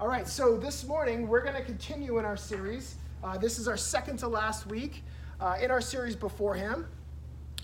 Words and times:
All 0.00 0.06
right, 0.06 0.28
so 0.28 0.56
this 0.56 0.86
morning 0.86 1.26
we're 1.26 1.42
going 1.42 1.56
to 1.56 1.64
continue 1.64 2.20
in 2.20 2.24
our 2.24 2.36
series. 2.36 2.94
Uh, 3.24 3.36
this 3.36 3.58
is 3.58 3.66
our 3.66 3.76
second 3.76 4.16
to 4.18 4.28
last 4.28 4.68
week 4.68 5.02
uh, 5.40 5.56
in 5.60 5.72
our 5.72 5.80
series 5.80 6.14
before 6.14 6.54
Him. 6.54 6.86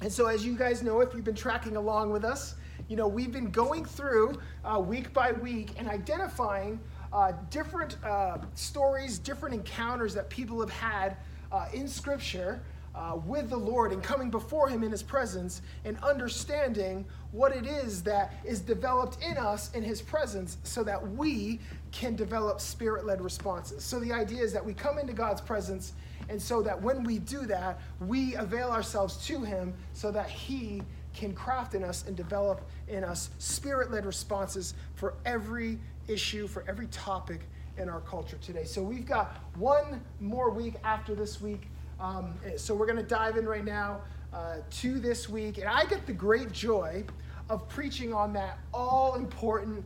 And 0.00 0.12
so, 0.12 0.26
as 0.26 0.44
you 0.44 0.56
guys 0.56 0.82
know, 0.82 1.00
if 1.00 1.14
you've 1.14 1.22
been 1.22 1.36
tracking 1.36 1.76
along 1.76 2.10
with 2.10 2.24
us, 2.24 2.56
you 2.88 2.96
know, 2.96 3.06
we've 3.06 3.30
been 3.30 3.52
going 3.52 3.84
through 3.84 4.40
uh, 4.64 4.80
week 4.80 5.12
by 5.12 5.30
week 5.30 5.74
and 5.78 5.88
identifying 5.88 6.80
uh, 7.12 7.34
different 7.50 7.98
uh, 8.04 8.38
stories, 8.54 9.20
different 9.20 9.54
encounters 9.54 10.12
that 10.14 10.28
people 10.28 10.58
have 10.58 10.70
had 10.70 11.16
uh, 11.52 11.66
in 11.72 11.86
Scripture 11.86 12.60
uh, 12.94 13.18
with 13.26 13.50
the 13.50 13.56
Lord 13.56 13.92
and 13.92 14.02
coming 14.02 14.30
before 14.30 14.68
Him 14.68 14.82
in 14.82 14.90
His 14.90 15.02
presence 15.02 15.62
and 15.84 15.98
understanding 16.02 17.04
what 17.32 17.54
it 17.54 17.66
is 17.66 18.02
that 18.04 18.34
is 18.44 18.60
developed 18.60 19.22
in 19.22 19.36
us 19.36 19.72
in 19.72 19.82
His 19.82 20.00
presence 20.00 20.58
so 20.62 20.84
that 20.84 21.14
we 21.14 21.60
can 21.90 22.14
develop 22.14 22.60
spirit 22.60 23.04
led 23.04 23.20
responses. 23.20 23.84
So 23.84 23.98
the 23.98 24.12
idea 24.12 24.42
is 24.42 24.52
that 24.52 24.64
we 24.64 24.74
come 24.74 24.98
into 24.98 25.12
God's 25.12 25.40
presence 25.40 25.92
and 26.28 26.40
so 26.40 26.62
that 26.62 26.80
when 26.80 27.04
we 27.04 27.18
do 27.18 27.46
that, 27.46 27.80
we 28.00 28.34
avail 28.36 28.70
ourselves 28.70 29.16
to 29.26 29.42
Him 29.42 29.74
so 29.92 30.10
that 30.10 30.30
He 30.30 30.82
can 31.14 31.32
craft 31.32 31.74
in 31.74 31.84
us 31.84 32.04
and 32.06 32.16
develop 32.16 32.62
in 32.88 33.04
us 33.04 33.30
spirit 33.38 33.90
led 33.90 34.04
responses 34.04 34.74
for 34.94 35.14
every 35.24 35.78
issue, 36.08 36.46
for 36.46 36.64
every 36.68 36.86
topic 36.88 37.40
in 37.78 37.88
our 37.88 38.00
culture 38.00 38.38
today. 38.40 38.64
So 38.64 38.82
we've 38.82 39.06
got 39.06 39.36
one 39.56 40.00
more 40.20 40.50
week 40.50 40.74
after 40.84 41.14
this 41.14 41.40
week 41.40 41.68
um, 42.00 42.34
so 42.56 42.74
we're 42.74 42.86
going 42.86 42.98
to 42.98 43.02
dive 43.02 43.36
in 43.36 43.46
right 43.46 43.64
now 43.64 44.00
uh, 44.32 44.56
to 44.70 44.98
this 44.98 45.28
week. 45.28 45.58
And 45.58 45.66
I 45.66 45.84
get 45.84 46.06
the 46.06 46.12
great 46.12 46.52
joy 46.52 47.04
of 47.48 47.68
preaching 47.68 48.12
on 48.12 48.32
that 48.32 48.58
all 48.72 49.14
important, 49.14 49.84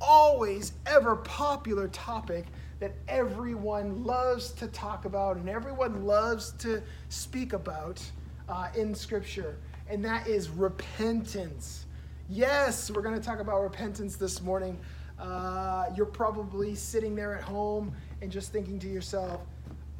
always 0.00 0.72
ever 0.86 1.16
popular 1.16 1.88
topic 1.88 2.46
that 2.80 2.92
everyone 3.08 4.04
loves 4.04 4.50
to 4.52 4.66
talk 4.68 5.04
about 5.04 5.36
and 5.36 5.48
everyone 5.48 6.04
loves 6.04 6.52
to 6.58 6.82
speak 7.08 7.52
about 7.52 8.02
uh, 8.48 8.68
in 8.76 8.94
Scripture. 8.94 9.56
And 9.88 10.04
that 10.04 10.26
is 10.26 10.48
repentance. 10.48 11.86
Yes, 12.28 12.90
we're 12.90 13.02
going 13.02 13.14
to 13.14 13.24
talk 13.24 13.40
about 13.40 13.62
repentance 13.62 14.16
this 14.16 14.40
morning. 14.40 14.78
Uh, 15.18 15.86
you're 15.96 16.06
probably 16.06 16.74
sitting 16.74 17.14
there 17.14 17.34
at 17.36 17.42
home 17.42 17.94
and 18.22 18.32
just 18.32 18.52
thinking 18.52 18.78
to 18.80 18.88
yourself, 18.88 19.42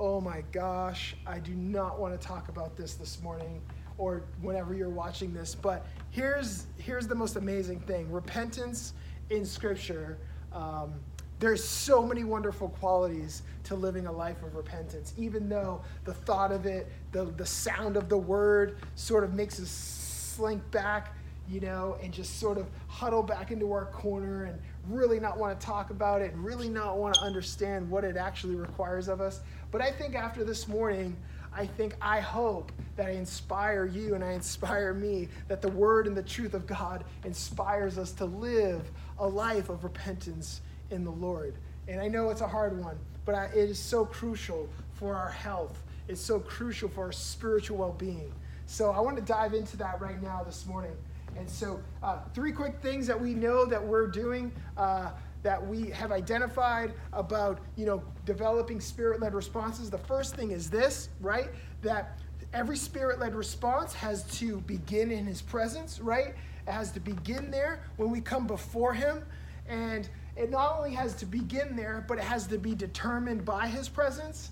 oh 0.01 0.21
my 0.21 0.43
gosh, 0.53 1.15
I 1.27 1.39
do 1.39 1.53
not 1.53 1.99
want 1.99 2.19
to 2.19 2.27
talk 2.27 2.49
about 2.49 2.77
this 2.77 2.95
this 2.95 3.23
morning 3.23 3.61
or 3.97 4.25
whenever 4.43 4.75
you're 4.75 4.89
watching 4.89 5.33
this. 5.33 5.55
But 5.55 5.87
here's, 6.11 6.67
here's 6.79 7.07
the 7.07 7.15
most 7.15 7.37
amazing 7.37 7.81
thing 7.81 8.11
repentance 8.11 8.95
in 9.31 9.47
Scripture. 9.47 10.19
Um, 10.53 10.95
there's 11.39 11.63
so 11.63 12.03
many 12.05 12.25
wonderful 12.25 12.69
qualities 12.71 13.43
to 13.65 13.75
living 13.75 14.07
a 14.07 14.13
life 14.13 14.43
of 14.43 14.55
repentance, 14.55 15.15
even 15.17 15.49
though 15.49 15.83
the 16.05 16.15
thought 16.15 16.53
of 16.53 16.67
it, 16.67 16.91
the, 17.13 17.25
the 17.25 17.47
sound 17.47 17.97
of 17.97 18.09
the 18.09 18.19
word 18.19 18.79
sort 18.95 19.25
of 19.25 19.35
makes 19.35 19.61
us 19.61 19.69
slink 19.69 20.69
back, 20.71 21.15
you 21.49 21.61
know, 21.61 21.97
and 22.03 22.13
just 22.13 22.41
sort 22.41 22.57
of 22.57 22.67
huddle 22.89 23.23
back 23.23 23.51
into 23.51 23.73
our 23.73 23.87
corner 23.87 24.45
and 24.45 24.59
really 24.89 25.21
not 25.21 25.37
want 25.37 25.59
to 25.59 25.67
talk 25.67 25.91
about 25.91 26.23
it 26.23 26.33
and 26.33 26.45
really 26.45 26.69
not 26.69 26.97
want 26.97 27.15
to 27.15 27.21
understand 27.21 27.89
what 27.91 28.05
it 28.05 28.17
actually 28.17 28.57
requires 28.57 29.09
of 29.09 29.21
us. 29.21 29.41
But 29.75 29.83
I 29.83 29.91
think 29.91 30.15
after 30.15 30.45
this 30.45 30.69
morning, 30.69 31.17
I 31.53 31.67
think, 31.67 31.97
I 32.01 32.21
hope 32.21 32.71
that 32.95 33.07
I 33.07 33.11
inspire 33.11 33.87
you 33.87 34.15
and 34.15 34.23
I 34.23 34.31
inspire 34.31 34.95
me, 34.95 35.29
that 35.49 35.61
the 35.61 35.69
word 35.69 36.07
and 36.07 36.17
the 36.17 36.23
truth 36.23 36.55
of 36.55 36.65
God 36.65 37.03
inspires 37.25 37.99
us 37.99 38.13
to 38.13 38.25
live 38.25 38.89
a 39.19 39.27
life 39.27 39.71
of 39.71 39.83
repentance 39.83 40.61
in 40.93 41.03
the 41.03 41.11
Lord. 41.11 41.57
And 41.89 42.01
I 42.01 42.07
know 42.07 42.31
it's 42.31 42.41
a 42.41 42.47
hard 42.47 42.79
one, 42.79 42.97
but 43.25 43.35
I, 43.35 43.47
it 43.47 43.69
is 43.69 43.81
so 43.81 44.05
crucial 44.05 44.69
for 44.93 45.17
our 45.17 45.31
health. 45.31 45.83
It's 46.07 46.21
so 46.21 46.39
crucial 46.39 46.89
for 46.89 47.07
our 47.07 47.13
spiritual 47.13 47.79
well 47.79 47.97
being. 47.99 48.33
So 48.67 48.93
I 48.93 49.01
want 49.01 49.17
to 49.17 49.25
dive 49.25 49.55
into 49.55 49.77
that 49.79 50.01
right 50.01 50.23
now 50.23 50.45
this 50.45 50.67
morning. 50.67 50.97
And 51.37 51.51
so, 51.51 51.81
uh, 52.01 52.21
three 52.33 52.53
quick 52.53 52.81
things 52.81 53.09
that 53.09 53.21
we 53.21 53.35
know 53.35 53.65
that 53.65 53.85
we're 53.85 54.07
doing. 54.07 54.53
Uh, 54.77 55.11
that 55.45 55.65
we 55.65 55.91
have 55.91 56.11
identified 56.11 56.95
about 57.13 57.61
you 57.77 57.87
know 57.87 58.03
developing 58.25 58.81
spirit-led 58.81 59.35
responses 59.35 59.91
the 59.91 59.99
first 59.99 60.35
thing 60.35 60.51
is 60.51 60.69
this 60.69 61.11
right? 61.21 61.51
That 61.83 62.19
every 62.53 62.77
spirit-led 62.77 63.35
response 63.35 63.95
has 63.95 64.25
to 64.39 64.61
begin 64.63 65.13
in 65.13 65.27
his 65.27 65.41
presence 65.41 66.01
right? 66.01 66.35
It 66.67 66.71
has 66.71 66.91
to 66.93 67.01
begin 67.01 67.51
there 67.51 67.85
when 67.97 68.11
we 68.11 68.21
come 68.21 68.47
before 68.47 68.95
him. 68.95 69.23
And 69.69 70.09
it 70.35 70.51
not 70.51 70.77
only 70.79 70.93
has 70.95 71.15
to 71.17 71.27
begin 71.27 71.77
there 71.77 72.05
but 72.09 72.19
it 72.19 72.25
has 72.25 72.47
to 72.49 72.59
be 72.59 72.75
determined 72.75 73.45
by 73.45 73.69
his 73.69 73.89
presence 73.89 74.51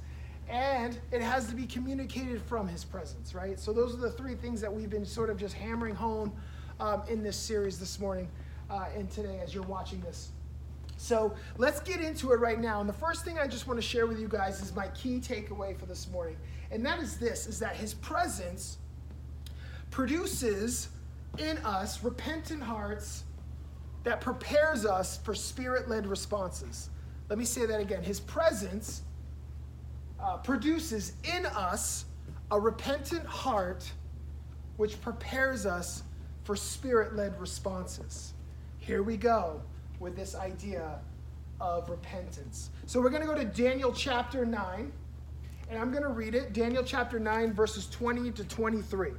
and 0.48 0.98
it 1.10 1.22
has 1.22 1.46
to 1.46 1.54
be 1.54 1.66
communicated 1.66 2.42
from 2.42 2.68
his 2.68 2.84
presence 2.84 3.34
right? 3.34 3.58
So 3.58 3.72
those 3.72 3.94
are 3.94 3.98
the 4.00 4.10
three 4.10 4.34
things 4.34 4.60
that 4.60 4.72
we've 4.72 4.90
been 4.90 5.06
sort 5.06 5.30
of 5.30 5.38
just 5.38 5.54
hammering 5.54 5.94
home 5.94 6.32
um, 6.80 7.02
in 7.08 7.22
this 7.22 7.36
series 7.36 7.78
this 7.78 7.98
morning 7.98 8.28
uh, 8.70 8.86
and 8.94 9.10
today 9.10 9.40
as 9.42 9.54
you're 9.54 9.64
watching 9.64 10.00
this 10.00 10.32
so 11.02 11.34
let's 11.58 11.80
get 11.80 12.00
into 12.00 12.30
it 12.30 12.36
right 12.36 12.60
now. 12.60 12.78
And 12.80 12.88
the 12.88 12.94
first 12.94 13.24
thing 13.24 13.36
I 13.36 13.48
just 13.48 13.66
want 13.66 13.76
to 13.76 13.82
share 13.86 14.06
with 14.06 14.20
you 14.20 14.28
guys 14.28 14.62
is 14.62 14.72
my 14.72 14.86
key 14.88 15.18
takeaway 15.18 15.76
for 15.76 15.84
this 15.84 16.08
morning. 16.08 16.36
And 16.70 16.86
that 16.86 17.00
is 17.00 17.16
this 17.16 17.48
is 17.48 17.58
that 17.58 17.74
his 17.74 17.92
presence 17.94 18.78
produces 19.90 20.90
in 21.38 21.58
us 21.58 22.04
repentant 22.04 22.62
hearts 22.62 23.24
that 24.04 24.20
prepares 24.20 24.86
us 24.86 25.18
for 25.18 25.34
spirit-led 25.34 26.06
responses. 26.06 26.88
Let 27.28 27.36
me 27.36 27.44
say 27.44 27.66
that 27.66 27.80
again. 27.80 28.04
His 28.04 28.20
presence 28.20 29.02
uh, 30.22 30.36
produces 30.36 31.14
in 31.24 31.46
us 31.46 32.04
a 32.52 32.60
repentant 32.60 33.26
heart 33.26 33.90
which 34.76 35.00
prepares 35.02 35.66
us 35.66 36.04
for 36.44 36.54
spirit-led 36.54 37.40
responses. 37.40 38.34
Here 38.78 39.02
we 39.02 39.16
go 39.16 39.62
with 40.02 40.16
this 40.16 40.34
idea 40.34 40.98
of 41.60 41.88
repentance. 41.88 42.70
So 42.86 43.00
we're 43.00 43.10
going 43.10 43.22
to 43.22 43.28
go 43.28 43.36
to 43.36 43.44
Daniel 43.44 43.92
chapter 43.92 44.44
9, 44.44 44.92
and 45.70 45.78
I'm 45.78 45.92
going 45.92 46.02
to 46.02 46.10
read 46.10 46.34
it 46.34 46.52
Daniel 46.52 46.82
chapter 46.82 47.20
9, 47.20 47.54
verses 47.54 47.86
20 47.86 48.32
to 48.32 48.44
23. 48.44 49.12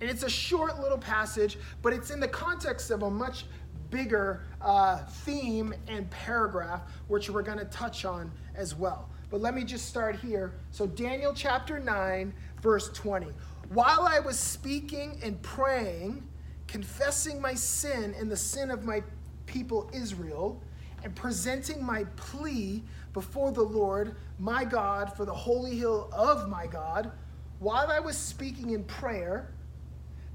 And 0.00 0.08
it's 0.08 0.22
a 0.22 0.30
short 0.30 0.80
little 0.80 0.96
passage, 0.96 1.58
but 1.82 1.92
it's 1.92 2.10
in 2.10 2.20
the 2.20 2.28
context 2.28 2.92
of 2.92 3.02
a 3.02 3.10
much 3.10 3.46
bigger 3.90 4.44
uh, 4.60 4.98
theme 4.98 5.74
and 5.88 6.08
paragraph, 6.10 6.82
which 7.08 7.28
we're 7.28 7.42
going 7.42 7.58
to 7.58 7.64
touch 7.64 8.04
on 8.04 8.30
as 8.54 8.76
well. 8.76 9.10
But 9.30 9.40
let 9.40 9.54
me 9.54 9.64
just 9.64 9.86
start 9.86 10.16
here. 10.16 10.54
So, 10.70 10.86
Daniel 10.86 11.32
chapter 11.34 11.80
9, 11.80 12.32
verse 12.62 12.90
20. 12.90 13.26
While 13.70 14.06
I 14.08 14.20
was 14.20 14.38
speaking 14.38 15.18
and 15.22 15.42
praying, 15.42 16.27
confessing 16.68 17.40
my 17.40 17.54
sin 17.54 18.14
and 18.18 18.30
the 18.30 18.36
sin 18.36 18.70
of 18.70 18.84
my 18.84 19.02
people 19.46 19.90
Israel, 19.92 20.62
and 21.02 21.14
presenting 21.16 21.84
my 21.84 22.04
plea 22.16 22.82
before 23.12 23.50
the 23.50 23.62
Lord, 23.62 24.14
my 24.38 24.64
God, 24.64 25.16
for 25.16 25.24
the 25.24 25.34
holy 25.34 25.76
hill 25.76 26.08
of 26.12 26.48
my 26.48 26.66
God, 26.66 27.10
while 27.58 27.90
I 27.90 27.98
was 27.98 28.16
speaking 28.16 28.70
in 28.70 28.84
prayer, 28.84 29.52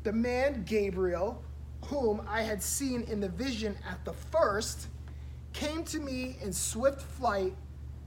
the 0.03 0.11
man 0.11 0.63
Gabriel, 0.66 1.44
whom 1.85 2.25
I 2.27 2.41
had 2.41 2.61
seen 2.61 3.03
in 3.03 3.19
the 3.19 3.29
vision 3.29 3.77
at 3.89 4.03
the 4.03 4.13
first, 4.13 4.88
came 5.53 5.83
to 5.85 6.00
me 6.00 6.38
in 6.41 6.51
swift 6.51 7.01
flight 7.01 7.53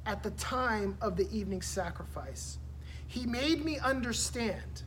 at 0.05 0.23
the 0.23 0.33
time 0.33 0.97
of 1.01 1.17
the 1.17 1.31
evening 1.31 1.63
sacrifice. 1.63 2.59
He 3.07 3.27
made 3.27 3.65
me 3.65 3.79
understand, 3.79 4.83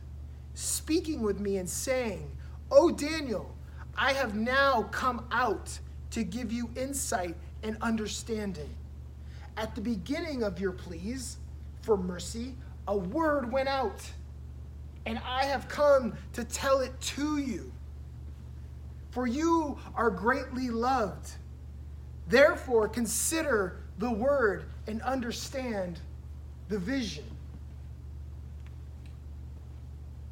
speaking 0.54 1.22
with 1.22 1.40
me 1.40 1.56
and 1.56 1.68
saying, 1.68 2.30
O 2.70 2.90
Daniel, 2.90 3.54
I 3.96 4.12
have 4.12 4.34
now 4.34 4.84
come 4.90 5.26
out 5.32 5.78
to 6.10 6.22
give 6.22 6.52
you 6.52 6.70
insight 6.76 7.36
and 7.62 7.76
understanding. 7.80 8.70
At 9.56 9.74
the 9.74 9.80
beginning 9.80 10.42
of 10.42 10.60
your 10.60 10.72
pleas 10.72 11.36
for 11.82 11.96
mercy, 11.96 12.54
a 12.88 12.96
word 12.96 13.52
went 13.52 13.68
out, 13.68 14.00
and 15.06 15.20
I 15.24 15.44
have 15.44 15.68
come 15.68 16.14
to 16.32 16.44
tell 16.44 16.80
it 16.80 16.98
to 17.00 17.38
you. 17.38 17.72
For 19.10 19.26
you 19.26 19.76
are 19.94 20.10
greatly 20.10 20.70
loved. 20.70 21.32
Therefore, 22.28 22.88
consider 22.88 23.80
the 23.98 24.10
word 24.10 24.64
and 24.86 25.02
understand 25.02 26.00
the 26.68 26.78
vision. 26.78 27.24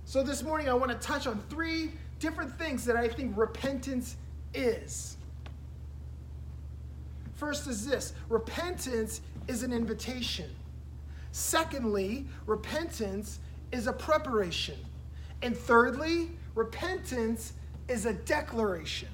So, 0.05 0.23
this 0.23 0.43
morning 0.43 0.69
I 0.69 0.75
want 0.75 0.91
to 0.91 1.07
touch 1.07 1.27
on 1.27 1.43
three 1.51 1.91
different 2.19 2.57
things 2.59 2.85
that 2.85 2.97
I 2.97 3.09
think 3.09 3.37
repentance 3.37 4.17
is. 4.55 5.17
First 7.35 7.67
is 7.69 7.87
this 7.87 8.15
repentance 8.29 9.21
is 9.47 9.63
an 9.63 9.73
invitation. 9.73 10.51
Secondly, 11.33 12.27
repentance 12.47 13.39
is 13.71 13.87
a 13.87 13.93
preparation. 13.93 14.77
And 15.43 15.57
thirdly, 15.57 16.31
repentance 16.55 17.53
is 17.87 18.07
a 18.07 18.13
declaration. 18.13 19.09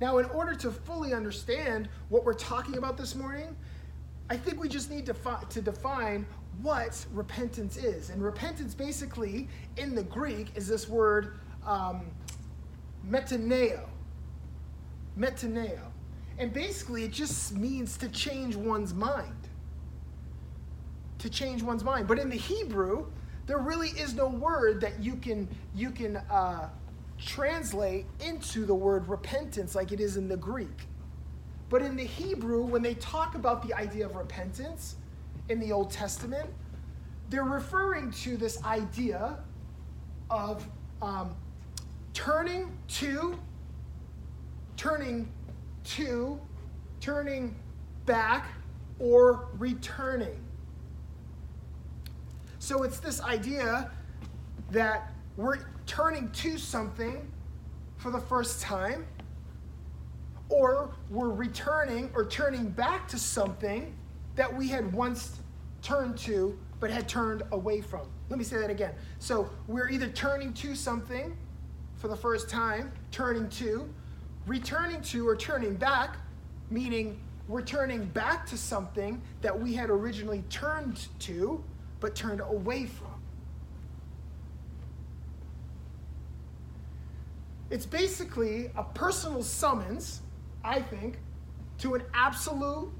Now, 0.00 0.18
in 0.18 0.26
order 0.26 0.56
to 0.56 0.72
fully 0.72 1.14
understand 1.14 1.88
what 2.08 2.24
we're 2.24 2.34
talking 2.34 2.76
about 2.76 2.96
this 2.96 3.14
morning, 3.14 3.54
I 4.28 4.36
think 4.36 4.60
we 4.60 4.68
just 4.68 4.90
need 4.90 5.06
to, 5.06 5.14
fi- 5.14 5.44
to 5.50 5.62
define 5.62 6.26
what 6.60 7.04
repentance 7.12 7.76
is. 7.76 8.10
And 8.10 8.22
repentance, 8.22 8.74
basically, 8.74 9.48
in 9.76 9.94
the 9.94 10.02
Greek, 10.02 10.48
is 10.54 10.68
this 10.68 10.88
word 10.88 11.38
um, 11.66 12.02
metaneo. 13.08 13.88
Metaneo. 15.18 15.80
And 16.38 16.52
basically, 16.52 17.04
it 17.04 17.12
just 17.12 17.56
means 17.56 17.96
to 17.98 18.08
change 18.08 18.56
one's 18.56 18.94
mind. 18.94 19.48
To 21.18 21.30
change 21.30 21.62
one's 21.62 21.84
mind. 21.84 22.08
But 22.08 22.18
in 22.18 22.28
the 22.28 22.36
Hebrew, 22.36 23.06
there 23.46 23.58
really 23.58 23.88
is 23.88 24.14
no 24.14 24.28
word 24.28 24.80
that 24.80 25.00
you 25.00 25.16
can 25.16 25.48
you 25.74 25.90
can 25.90 26.16
uh, 26.16 26.68
translate 27.18 28.06
into 28.24 28.64
the 28.64 28.74
word 28.74 29.08
repentance 29.08 29.74
like 29.74 29.92
it 29.92 30.00
is 30.00 30.16
in 30.16 30.28
the 30.28 30.36
Greek. 30.36 30.88
But 31.68 31.82
in 31.82 31.96
the 31.96 32.04
Hebrew, 32.04 32.62
when 32.62 32.82
they 32.82 32.94
talk 32.94 33.34
about 33.34 33.66
the 33.66 33.74
idea 33.74 34.06
of 34.06 34.14
repentance 34.14 34.96
in 35.52 35.60
the 35.60 35.70
Old 35.70 35.90
Testament, 35.90 36.48
they're 37.28 37.44
referring 37.44 38.10
to 38.10 38.36
this 38.36 38.62
idea 38.64 39.38
of 40.30 40.66
um, 41.02 41.36
turning 42.14 42.76
to, 42.88 43.38
turning 44.76 45.30
to, 45.84 46.40
turning 47.00 47.54
back, 48.06 48.46
or 48.98 49.48
returning. 49.58 50.42
So 52.58 52.82
it's 52.82 52.98
this 52.98 53.20
idea 53.20 53.90
that 54.70 55.12
we're 55.36 55.58
turning 55.86 56.30
to 56.30 56.56
something 56.56 57.30
for 57.98 58.10
the 58.10 58.20
first 58.20 58.60
time, 58.62 59.06
or 60.48 60.94
we're 61.10 61.30
returning 61.30 62.10
or 62.14 62.24
turning 62.26 62.68
back 62.68 63.08
to 63.08 63.18
something 63.18 63.94
that 64.34 64.54
we 64.54 64.68
had 64.68 64.92
once 64.92 65.41
turned 65.82 66.16
to 66.18 66.58
but 66.80 66.90
had 66.90 67.08
turned 67.08 67.42
away 67.52 67.80
from. 67.80 68.08
Let 68.28 68.38
me 68.38 68.44
say 68.44 68.58
that 68.58 68.70
again. 68.70 68.92
So 69.18 69.48
we're 69.68 69.88
either 69.88 70.08
turning 70.08 70.52
to 70.54 70.74
something 70.74 71.36
for 71.96 72.08
the 72.08 72.16
first 72.16 72.48
time, 72.48 72.90
turning 73.12 73.48
to, 73.50 73.88
returning 74.46 75.00
to, 75.02 75.28
or 75.28 75.36
turning 75.36 75.74
back, 75.74 76.16
meaning 76.70 77.20
we're 77.46 77.62
turning 77.62 78.04
back 78.06 78.46
to 78.46 78.56
something 78.56 79.22
that 79.42 79.56
we 79.56 79.74
had 79.74 79.90
originally 79.90 80.42
turned 80.50 81.06
to 81.20 81.62
but 82.00 82.16
turned 82.16 82.40
away 82.40 82.86
from. 82.86 83.06
It's 87.70 87.86
basically 87.86 88.70
a 88.76 88.82
personal 88.82 89.42
summons, 89.42 90.20
I 90.64 90.80
think, 90.80 91.18
to 91.78 91.94
an 91.94 92.02
absolute 92.12 92.90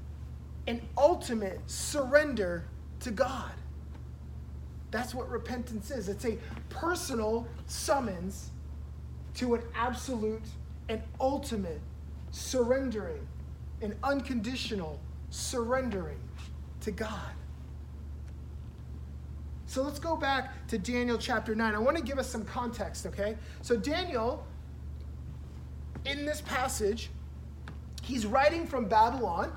and 0.67 0.81
ultimate 0.97 1.59
surrender 1.67 2.65
to 3.03 3.11
God. 3.11 3.51
That's 4.91 5.15
what 5.15 5.29
repentance 5.29 5.91
is. 5.91 6.09
It's 6.09 6.25
a 6.25 6.37
personal 6.69 7.47
summons 7.67 8.51
to 9.35 9.55
an 9.55 9.63
absolute 9.75 10.43
and 10.89 11.01
ultimate 11.19 11.81
surrendering, 12.31 13.27
an 13.81 13.95
unconditional 14.03 14.99
surrendering 15.29 16.19
to 16.81 16.91
God. 16.91 17.31
So 19.65 19.81
let's 19.81 19.97
go 19.97 20.15
back 20.15 20.67
to 20.67 20.77
Daniel 20.77 21.17
chapter 21.17 21.55
9. 21.55 21.73
I 21.73 21.79
want 21.79 21.97
to 21.97 22.03
give 22.03 22.19
us 22.19 22.29
some 22.29 22.45
context, 22.45 23.07
okay? 23.07 23.35
So, 23.63 23.75
Daniel 23.75 24.45
in 26.05 26.25
this 26.25 26.41
passage, 26.41 27.09
he's 28.01 28.25
writing 28.25 28.67
from 28.67 28.85
Babylon 28.85 29.51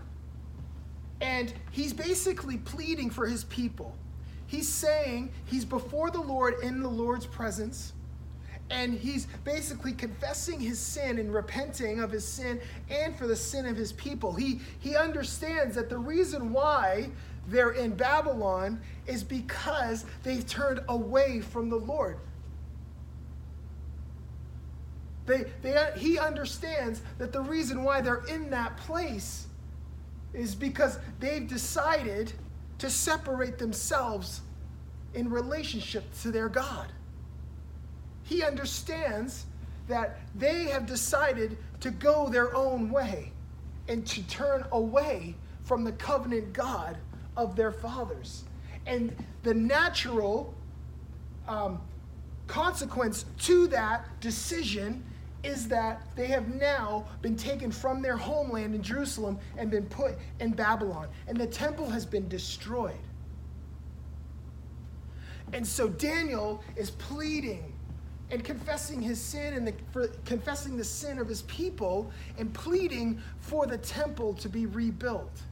and 1.20 1.52
he's 1.70 1.92
basically 1.92 2.58
pleading 2.58 3.10
for 3.10 3.26
his 3.26 3.44
people. 3.44 3.96
He's 4.46 4.68
saying 4.68 5.32
he's 5.46 5.64
before 5.64 6.10
the 6.10 6.20
Lord 6.20 6.54
in 6.62 6.80
the 6.80 6.88
Lord's 6.88 7.26
presence 7.26 7.92
and 8.70 8.94
he's 8.94 9.26
basically 9.44 9.92
confessing 9.92 10.58
his 10.58 10.78
sin 10.78 11.18
and 11.18 11.32
repenting 11.32 12.00
of 12.00 12.10
his 12.10 12.26
sin 12.26 12.60
and 12.90 13.16
for 13.16 13.26
the 13.26 13.36
sin 13.36 13.66
of 13.66 13.76
his 13.76 13.92
people. 13.92 14.32
He, 14.32 14.60
he 14.80 14.96
understands 14.96 15.74
that 15.76 15.88
the 15.88 15.98
reason 15.98 16.52
why 16.52 17.10
they're 17.48 17.72
in 17.72 17.94
Babylon 17.94 18.80
is 19.06 19.22
because 19.22 20.04
they've 20.24 20.46
turned 20.46 20.80
away 20.88 21.40
from 21.40 21.70
the 21.70 21.76
Lord. 21.76 22.18
They, 25.26 25.44
they, 25.62 25.92
he 25.96 26.18
understands 26.18 27.02
that 27.18 27.32
the 27.32 27.40
reason 27.40 27.84
why 27.84 28.00
they're 28.00 28.24
in 28.24 28.50
that 28.50 28.76
place 28.76 29.46
is 30.36 30.54
because 30.54 30.98
they've 31.18 31.48
decided 31.48 32.32
to 32.78 32.90
separate 32.90 33.58
themselves 33.58 34.42
in 35.14 35.30
relationship 35.30 36.04
to 36.20 36.30
their 36.30 36.48
God. 36.48 36.92
He 38.22 38.42
understands 38.42 39.46
that 39.88 40.18
they 40.34 40.64
have 40.64 40.84
decided 40.84 41.56
to 41.80 41.90
go 41.90 42.28
their 42.28 42.54
own 42.54 42.90
way 42.90 43.32
and 43.88 44.06
to 44.06 44.22
turn 44.24 44.64
away 44.72 45.34
from 45.62 45.84
the 45.84 45.92
covenant 45.92 46.52
God 46.52 46.98
of 47.36 47.56
their 47.56 47.72
fathers. 47.72 48.44
And 48.86 49.16
the 49.42 49.54
natural 49.54 50.54
um, 51.48 51.80
consequence 52.46 53.24
to 53.40 53.68
that 53.68 54.06
decision 54.20 55.04
is 55.42 55.68
that 55.68 56.02
they 56.16 56.26
have 56.26 56.48
now 56.54 57.06
been 57.22 57.36
taken 57.36 57.70
from 57.70 58.02
their 58.02 58.16
homeland 58.16 58.74
in 58.74 58.82
Jerusalem 58.82 59.38
and 59.56 59.70
been 59.70 59.86
put 59.86 60.16
in 60.40 60.52
Babylon. 60.52 61.08
And 61.28 61.38
the 61.38 61.46
temple 61.46 61.88
has 61.90 62.04
been 62.04 62.28
destroyed. 62.28 62.94
And 65.52 65.66
so 65.66 65.88
Daniel 65.88 66.62
is 66.76 66.90
pleading 66.90 67.72
and 68.30 68.42
confessing 68.42 69.00
his 69.00 69.20
sin 69.20 69.54
and 69.54 69.66
the, 69.66 69.74
for, 69.92 70.08
confessing 70.24 70.76
the 70.76 70.84
sin 70.84 71.18
of 71.18 71.28
his 71.28 71.42
people 71.42 72.10
and 72.38 72.52
pleading 72.52 73.22
for 73.38 73.66
the 73.66 73.78
temple 73.78 74.34
to 74.34 74.48
be 74.48 74.66
rebuilt. 74.66 75.42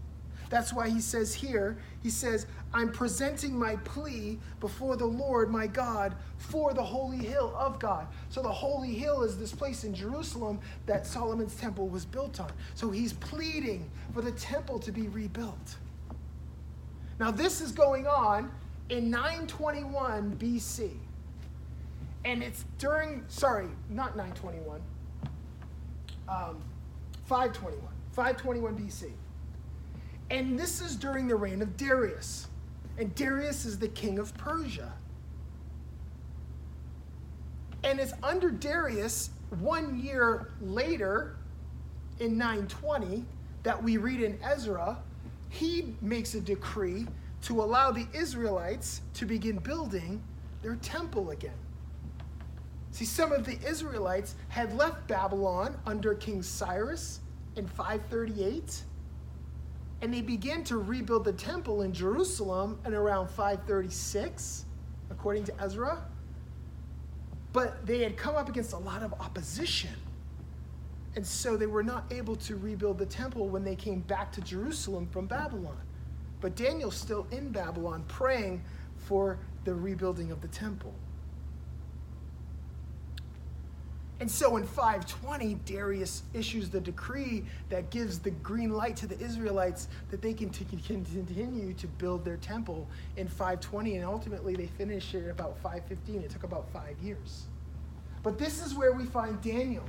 That's 0.55 0.73
why 0.73 0.89
he 0.89 1.01
says 1.01 1.35
here, 1.35 1.77
he 2.01 2.09
says, 2.09 2.47
I'm 2.73 2.93
presenting 2.93 3.59
my 3.59 3.75
plea 3.79 4.39
before 4.61 4.95
the 4.95 5.05
Lord 5.05 5.51
my 5.51 5.67
God 5.67 6.15
for 6.39 6.73
the 6.73 6.81
holy 6.81 7.17
hill 7.17 7.53
of 7.59 7.81
God. 7.81 8.07
So 8.29 8.41
the 8.41 8.53
holy 8.53 8.95
hill 8.95 9.25
is 9.25 9.37
this 9.37 9.51
place 9.51 9.83
in 9.83 9.93
Jerusalem 9.93 10.61
that 10.87 11.09
Solomon's 11.09 11.57
temple 11.57 11.89
was 11.89 12.05
built 12.05 12.39
on. 12.39 12.53
So 12.77 12.93
he's 12.93 13.15
pleading 13.15 13.91
for 14.13 14.23
the 14.23 14.31
temple 14.31 14.79
to 14.79 14.93
be 14.93 15.09
rebuilt. 15.09 15.75
Now, 17.19 17.33
this 17.33 17.61
is 17.61 17.73
going 17.73 18.07
on 18.07 18.49
in 18.91 19.11
921 19.11 20.37
BC. 20.37 20.91
And 22.25 22.45
it's 22.45 22.65
during, 22.79 23.25
sorry, 23.27 23.71
not 23.91 24.17
921, 24.17 24.81
um, 26.29 26.63
521, 27.27 27.89
521 28.13 28.79
BC. 28.79 29.11
And 30.31 30.59
this 30.59 30.81
is 30.81 30.97
during 30.97 31.29
the 31.29 31.37
reign 31.37 31.63
of 31.63 31.77
Darius. 31.77 32.49
And 32.99 33.15
Darius 33.15 33.65
is 33.65 33.79
the 33.79 33.89
king 33.89 34.19
of 34.19 34.37
Persia. 34.37 34.93
And 37.83 38.01
it's 38.01 38.15
under 38.23 38.51
Darius, 38.51 39.31
one 39.61 40.01
year 40.01 40.53
later, 40.61 41.37
in 42.19 42.39
920, 42.39 43.25
that 43.63 43.83
we 43.83 43.97
read 43.97 44.23
in 44.23 44.39
Ezra, 44.43 44.99
he 45.51 45.95
makes 46.01 46.35
a 46.35 46.41
decree 46.41 47.07
to 47.43 47.63
allow 47.63 47.91
the 47.91 48.07
Israelites 48.15 49.03
to 49.15 49.27
begin 49.27 49.59
building 49.59 50.23
their 50.63 50.77
temple 50.77 51.31
again. 51.31 51.53
See, 52.91 53.05
some 53.05 53.33
of 53.33 53.45
the 53.45 53.59
Israelites 53.69 54.35
had 54.49 54.75
left 54.77 55.07
Babylon 55.09 55.77
under 55.85 56.15
King 56.15 56.43
Cyrus 56.43 57.21
in 57.57 57.67
538 57.67 58.83
and 60.03 60.13
they 60.13 60.21
began 60.21 60.65
to 60.65 60.79
rebuild 60.79 61.25
the 61.25 61.33
temple 61.33 61.83
in 61.83 61.93
Jerusalem 61.93 62.79
in 62.85 62.95
around 62.95 63.29
536, 63.29 64.65
according 65.11 65.45
to 65.45 65.63
Ezra. 65.63 66.05
But 67.53 67.87
they 67.87 68.03
had 68.03 68.17
come 68.17 68.35
up 68.35 68.49
against 68.49 68.73
a 68.73 68.79
lot 68.79 69.03
of 69.03 69.15
opposition. 69.15 69.95
And 71.17 71.25
so 71.25 71.57
they 71.57 71.67
were 71.67 71.85
not 71.85 72.13
able 72.13 72.35
to 72.37 72.57
rebuild 72.57 72.99
the 72.99 73.07
temple 73.07 73.49
when 73.49 73.63
they 73.65 73.77
came 73.77 74.01
back 74.01 74.33
to 74.33 74.41
Jerusalem 74.41 75.07
from 75.07 75.27
Babylon. 75.27 75.81
But 76.41 76.57
Daniel's 76.57 76.97
still 76.97 77.27
in 77.31 77.51
Babylon 77.51 78.05
praying 78.09 78.63
for 78.97 79.39
the 79.65 79.75
rebuilding 79.75 80.33
of 80.33 80.41
the 80.41 80.49
temple. 80.49 80.93
And 84.21 84.31
so 84.31 84.57
in 84.57 84.65
520, 84.65 85.55
Darius 85.67 86.23
issues 86.33 86.71
the 86.71 86.81
decree 86.81 87.45
that 87.69 87.91
gives 87.91 88.21
the 88.21 88.31
green 88.31 88.71
light 88.71 88.97
to 88.97 89.07
the 89.07 89.19
Israelites 89.19 89.89
that 90.11 90.23
they 90.23 90.33
can 90.33 90.51
t- 90.51 90.65
continue 90.65 91.73
to 91.75 91.87
build 91.87 92.25
their 92.25 92.37
temple 92.37 92.87
in 93.17 93.27
520. 93.27 93.97
And 93.97 94.05
ultimately, 94.05 94.55
they 94.55 94.67
finish 94.67 95.15
it 95.15 95.29
about 95.29 95.59
515. 95.59 96.23
It 96.23 96.31
took 96.31 96.45
about 96.45 96.71
five 96.73 96.97
years. 97.03 97.45
But 98.23 98.39
this 98.39 98.65
is 98.65 98.75
where 98.75 98.93
we 98.93 99.05
find 99.05 99.41
Daniel. 99.43 99.85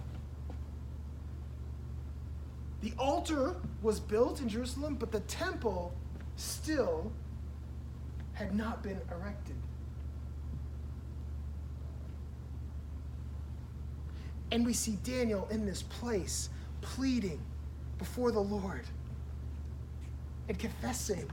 The 2.81 2.93
altar 2.99 3.55
was 3.81 3.99
built 3.99 4.41
in 4.41 4.49
Jerusalem, 4.49 4.95
but 4.95 5.11
the 5.11 5.21
temple 5.21 5.93
still 6.35 7.11
had 8.33 8.53
not 8.55 8.83
been 8.83 8.99
erected. 9.11 9.55
And 14.51 14.65
we 14.65 14.73
see 14.73 14.97
Daniel 15.03 15.47
in 15.51 15.65
this 15.65 15.83
place 15.83 16.49
pleading 16.81 17.39
before 17.97 18.31
the 18.31 18.39
Lord 18.39 18.85
and 20.47 20.57
confessing 20.59 21.29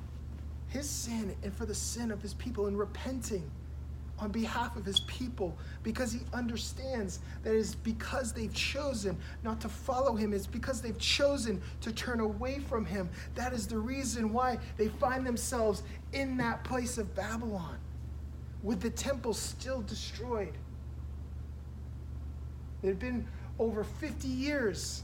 his 0.69 0.89
sin 0.89 1.35
and 1.43 1.55
for 1.55 1.67
the 1.67 1.75
sin 1.75 2.11
of 2.11 2.23
his 2.23 2.35
people 2.35 2.67
and 2.67 2.79
repenting 2.79 3.51
on 4.19 4.31
behalf 4.31 4.77
of 4.77 4.85
his 4.85 5.01
people 5.01 5.57
because 5.83 6.13
he 6.13 6.21
understands 6.33 7.19
that 7.43 7.55
it's 7.55 7.75
because 7.75 8.33
they've 8.33 8.55
chosen 8.55 9.17
not 9.43 9.61
to 9.61 9.69
follow 9.69 10.15
him. 10.15 10.33
It's 10.33 10.47
because 10.47 10.81
they've 10.81 10.99
chosen 10.99 11.61
to 11.81 11.93
turn 11.93 12.21
away 12.21 12.61
from 12.61 12.85
him. 12.85 13.11
That 13.35 13.53
is 13.53 13.67
the 13.67 13.79
reason 13.79 14.33
why 14.33 14.59
they 14.77 14.89
find 14.89 15.27
themselves 15.27 15.83
in 16.13 16.37
that 16.37 16.63
place 16.63 16.99
of 16.99 17.15
Babylon 17.15 17.79
with 18.63 18.81
the 18.81 18.91
temple 18.91 19.35
still 19.35 19.83
destroyed. 19.83 20.53
It 22.83 22.89
had 22.89 22.99
been 22.99 23.27
over 23.59 23.85
50 23.85 24.29
years 24.29 25.03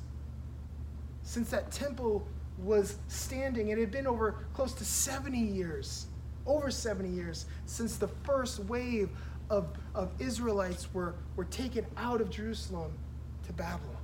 since 1.23 1.51
that 1.51 1.71
temple 1.71 2.27
was 2.59 2.97
standing. 3.09 3.69
It 3.69 3.79
had 3.79 3.91
been 3.91 4.07
over 4.07 4.47
close 4.55 4.73
to 4.75 4.85
70 4.85 5.39
years, 5.39 6.07
over 6.47 6.71
70 6.71 7.09
years, 7.09 7.47
since 7.67 7.97
the 7.97 8.09
first 8.09 8.59
wave 8.61 9.11
of, 9.51 9.69
of 9.95 10.11
Israelites 10.19 10.93
were, 10.93 11.15
were 11.37 11.45
taken 11.45 11.87
out 11.97 12.21
of 12.21 12.31
Jerusalem 12.31 12.93
to 13.47 13.53
Babylon. 13.53 13.97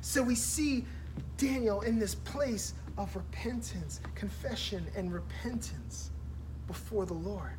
So 0.00 0.22
we 0.22 0.34
see 0.34 0.84
Daniel 1.38 1.80
in 1.80 1.98
this 1.98 2.14
place 2.14 2.74
of 2.98 3.14
repentance, 3.16 4.00
confession, 4.14 4.86
and 4.96 5.12
repentance 5.12 6.10
before 6.66 7.06
the 7.06 7.14
Lord. 7.14 7.56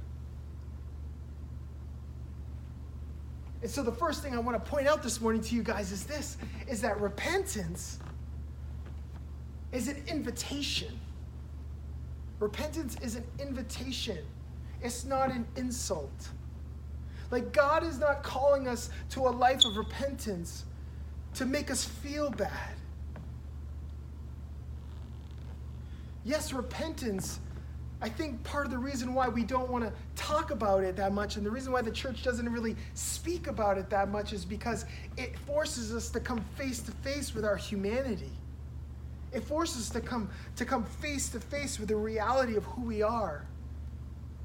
And 3.65 3.73
so 3.73 3.81
the 3.81 3.91
first 3.91 4.21
thing 4.21 4.35
I 4.35 4.37
want 4.37 4.63
to 4.63 4.69
point 4.69 4.87
out 4.87 5.01
this 5.01 5.19
morning 5.19 5.41
to 5.41 5.55
you 5.55 5.63
guys 5.63 5.91
is 5.91 6.03
this 6.03 6.37
is 6.69 6.81
that 6.81 7.01
repentance 7.01 7.97
is 9.71 9.87
an 9.87 10.03
invitation. 10.05 10.99
Repentance 12.39 12.95
is 13.01 13.15
an 13.15 13.23
invitation. 13.39 14.19
It's 14.83 15.03
not 15.03 15.31
an 15.31 15.47
insult. 15.55 16.29
Like 17.31 17.53
God 17.53 17.83
is 17.83 17.97
not 17.97 18.21
calling 18.21 18.67
us 18.67 18.91
to 19.09 19.21
a 19.21 19.31
life 19.31 19.65
of 19.65 19.77
repentance 19.77 20.65
to 21.33 21.47
make 21.47 21.71
us 21.71 21.83
feel 21.83 22.29
bad. 22.29 22.75
Yes, 26.23 26.53
repentance 26.53 27.39
I 28.05 28.09
think 28.09 28.43
part 28.43 28.67
of 28.67 28.71
the 28.71 28.77
reason 28.77 29.15
why 29.15 29.29
we 29.29 29.43
don't 29.43 29.67
want 29.67 29.83
to 29.83 29.91
talk 30.15 30.51
about 30.51 30.83
it 30.83 30.95
that 30.97 31.11
much 31.11 31.37
and 31.37 31.45
the 31.45 31.49
reason 31.49 31.73
why 31.73 31.81
the 31.81 31.89
church 31.89 32.21
doesn't 32.21 32.47
really 32.47 32.75
speak 32.93 33.47
about 33.47 33.79
it 33.79 33.89
that 33.89 34.09
much 34.09 34.31
is 34.31 34.45
because 34.45 34.85
it 35.17 35.35
forces 35.39 35.91
us 35.91 36.11
to 36.11 36.19
come 36.19 36.45
face 36.55 36.81
to 36.81 36.91
face 36.91 37.33
with 37.33 37.43
our 37.43 37.55
humanity. 37.55 38.29
It 39.33 39.43
forces 39.43 39.87
us 39.87 39.89
to 39.89 40.01
come 40.01 40.29
to 40.55 40.65
come 40.65 40.83
face 40.83 41.29
to 41.29 41.39
face 41.39 41.79
with 41.79 41.89
the 41.89 41.95
reality 41.95 42.55
of 42.55 42.63
who 42.65 42.83
we 42.83 43.01
are 43.01 43.43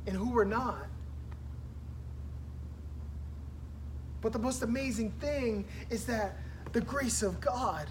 and 0.06 0.16
who 0.16 0.30
we're 0.30 0.44
not. 0.44 0.86
But 4.22 4.32
the 4.32 4.38
most 4.38 4.62
amazing 4.62 5.10
thing 5.20 5.66
is 5.90 6.06
that 6.06 6.38
the 6.72 6.80
grace 6.80 7.22
of 7.22 7.42
God, 7.42 7.90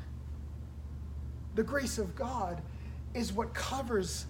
the 1.53 1.63
grace 1.63 1.99
of 1.99 2.15
God 2.15 2.59
is 3.13 3.31
what 3.31 3.53
covers 3.53 4.25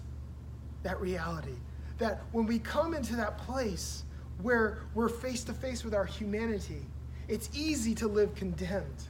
that 0.82 1.00
reality. 1.00 1.56
That 1.98 2.22
when 2.32 2.46
we 2.46 2.58
come 2.58 2.94
into 2.94 3.16
that 3.16 3.38
place 3.38 4.04
where 4.42 4.78
we're 4.94 5.08
face 5.08 5.44
to 5.44 5.52
face 5.52 5.84
with 5.84 5.94
our 5.94 6.04
humanity, 6.06 6.82
it's 7.28 7.50
easy 7.54 7.94
to 7.96 8.08
live 8.08 8.34
condemned. 8.34 9.04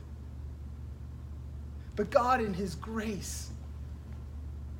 But 1.96 2.10
God, 2.10 2.40
in 2.40 2.54
His 2.54 2.74
grace, 2.74 3.50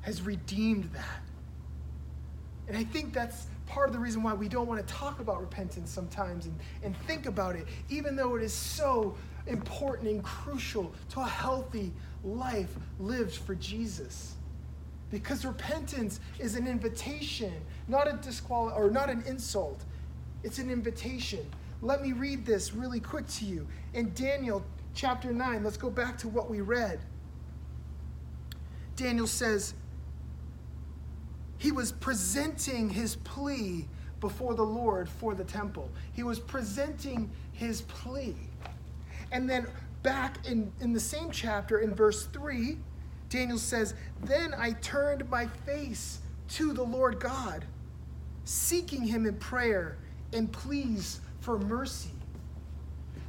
has 0.01 0.21
redeemed 0.21 0.89
that. 0.93 1.21
And 2.67 2.77
I 2.77 2.83
think 2.83 3.13
that's 3.13 3.47
part 3.67 3.87
of 3.87 3.93
the 3.93 3.99
reason 3.99 4.23
why 4.23 4.33
we 4.33 4.47
don't 4.47 4.67
want 4.67 4.85
to 4.85 4.93
talk 4.93 5.19
about 5.19 5.39
repentance 5.39 5.89
sometimes 5.89 6.45
and, 6.45 6.59
and 6.83 6.95
think 7.07 7.25
about 7.25 7.55
it, 7.55 7.65
even 7.89 8.15
though 8.15 8.35
it 8.35 8.43
is 8.43 8.53
so 8.53 9.15
important 9.47 10.09
and 10.09 10.23
crucial 10.23 10.93
to 11.09 11.21
a 11.21 11.27
healthy 11.27 11.91
life 12.23 12.75
lived 12.99 13.35
for 13.35 13.55
Jesus. 13.55 14.35
Because 15.11 15.45
repentance 15.45 16.19
is 16.39 16.55
an 16.55 16.67
invitation, 16.67 17.53
not 17.87 18.07
a 18.07 18.13
disqual 18.13 18.71
or 18.75 18.89
not 18.89 19.09
an 19.09 19.23
insult. 19.27 19.83
It's 20.43 20.57
an 20.57 20.71
invitation. 20.71 21.45
Let 21.81 22.01
me 22.01 22.13
read 22.13 22.45
this 22.45 22.73
really 22.73 22.99
quick 22.99 23.27
to 23.27 23.45
you. 23.45 23.67
In 23.93 24.13
Daniel 24.13 24.63
chapter 24.93 25.31
9, 25.31 25.63
let's 25.63 25.77
go 25.77 25.89
back 25.89 26.17
to 26.19 26.29
what 26.29 26.49
we 26.49 26.61
read. 26.61 26.99
Daniel 28.95 29.27
says, 29.27 29.73
he 31.57 31.71
was 31.71 31.91
presenting 31.91 32.89
his 32.89 33.17
plea 33.17 33.87
before 34.19 34.55
the 34.55 34.63
Lord 34.63 35.09
for 35.09 35.35
the 35.35 35.43
temple. 35.43 35.89
He 36.13 36.23
was 36.23 36.39
presenting 36.39 37.29
his 37.51 37.81
plea. 37.81 38.35
And 39.31 39.49
then 39.49 39.67
back 40.03 40.47
in, 40.47 40.71
in 40.79 40.93
the 40.93 40.99
same 40.99 41.31
chapter, 41.31 41.79
in 41.79 41.93
verse 41.93 42.25
3, 42.27 42.77
Daniel 43.31 43.57
says, 43.57 43.95
Then 44.23 44.53
I 44.53 44.73
turned 44.73 45.27
my 45.29 45.47
face 45.47 46.19
to 46.49 46.73
the 46.73 46.83
Lord 46.83 47.19
God, 47.19 47.65
seeking 48.43 49.03
him 49.03 49.25
in 49.25 49.35
prayer 49.35 49.97
and 50.33 50.51
pleas 50.51 51.21
for 51.39 51.57
mercy. 51.57 52.11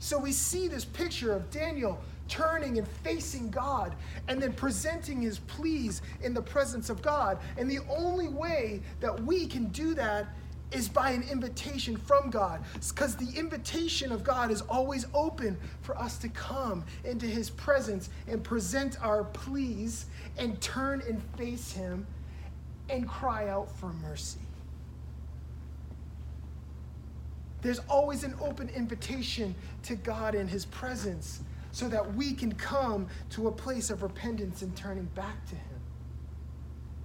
So 0.00 0.18
we 0.18 0.32
see 0.32 0.66
this 0.66 0.84
picture 0.84 1.32
of 1.32 1.48
Daniel 1.50 2.00
turning 2.28 2.78
and 2.78 2.88
facing 2.88 3.48
God 3.50 3.94
and 4.26 4.42
then 4.42 4.52
presenting 4.52 5.22
his 5.22 5.38
pleas 5.38 6.02
in 6.22 6.34
the 6.34 6.42
presence 6.42 6.90
of 6.90 7.00
God. 7.00 7.38
And 7.56 7.70
the 7.70 7.80
only 7.88 8.28
way 8.28 8.80
that 9.00 9.22
we 9.22 9.46
can 9.46 9.66
do 9.66 9.94
that 9.94 10.26
is 10.74 10.88
by 10.88 11.10
an 11.10 11.22
invitation 11.30 11.96
from 11.96 12.30
God. 12.30 12.62
Because 12.88 13.16
the 13.16 13.38
invitation 13.38 14.12
of 14.12 14.24
God 14.24 14.50
is 14.50 14.62
always 14.62 15.06
open 15.14 15.56
for 15.82 15.96
us 15.98 16.18
to 16.18 16.28
come 16.28 16.84
into 17.04 17.26
His 17.26 17.50
presence 17.50 18.10
and 18.28 18.42
present 18.42 18.96
our 19.02 19.24
pleas 19.24 20.06
and 20.38 20.60
turn 20.60 21.02
and 21.08 21.22
face 21.36 21.72
Him 21.72 22.06
and 22.88 23.08
cry 23.08 23.48
out 23.48 23.70
for 23.76 23.92
mercy. 24.02 24.40
There's 27.62 27.80
always 27.88 28.24
an 28.24 28.34
open 28.40 28.68
invitation 28.70 29.54
to 29.84 29.94
God 29.94 30.34
in 30.34 30.48
His 30.48 30.64
presence 30.66 31.42
so 31.70 31.88
that 31.88 32.14
we 32.14 32.34
can 32.34 32.52
come 32.52 33.06
to 33.30 33.48
a 33.48 33.52
place 33.52 33.88
of 33.88 34.02
repentance 34.02 34.62
and 34.62 34.74
turning 34.76 35.08
back 35.14 35.46
to 35.46 35.54
Him 35.54 35.81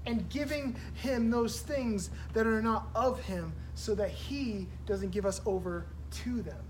and 0.07 0.27
giving 0.29 0.75
him 0.95 1.29
those 1.29 1.59
things 1.59 2.09
that 2.33 2.47
are 2.47 2.61
not 2.61 2.87
of 2.95 3.19
him 3.19 3.53
so 3.75 3.93
that 3.93 4.09
he 4.09 4.67
doesn't 4.87 5.11
give 5.11 5.25
us 5.25 5.41
over 5.45 5.85
to 6.09 6.41
them. 6.41 6.63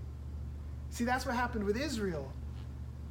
See, 0.90 1.04
that's 1.04 1.24
what 1.24 1.36
happened 1.36 1.64
with 1.64 1.76
Israel. 1.76 2.30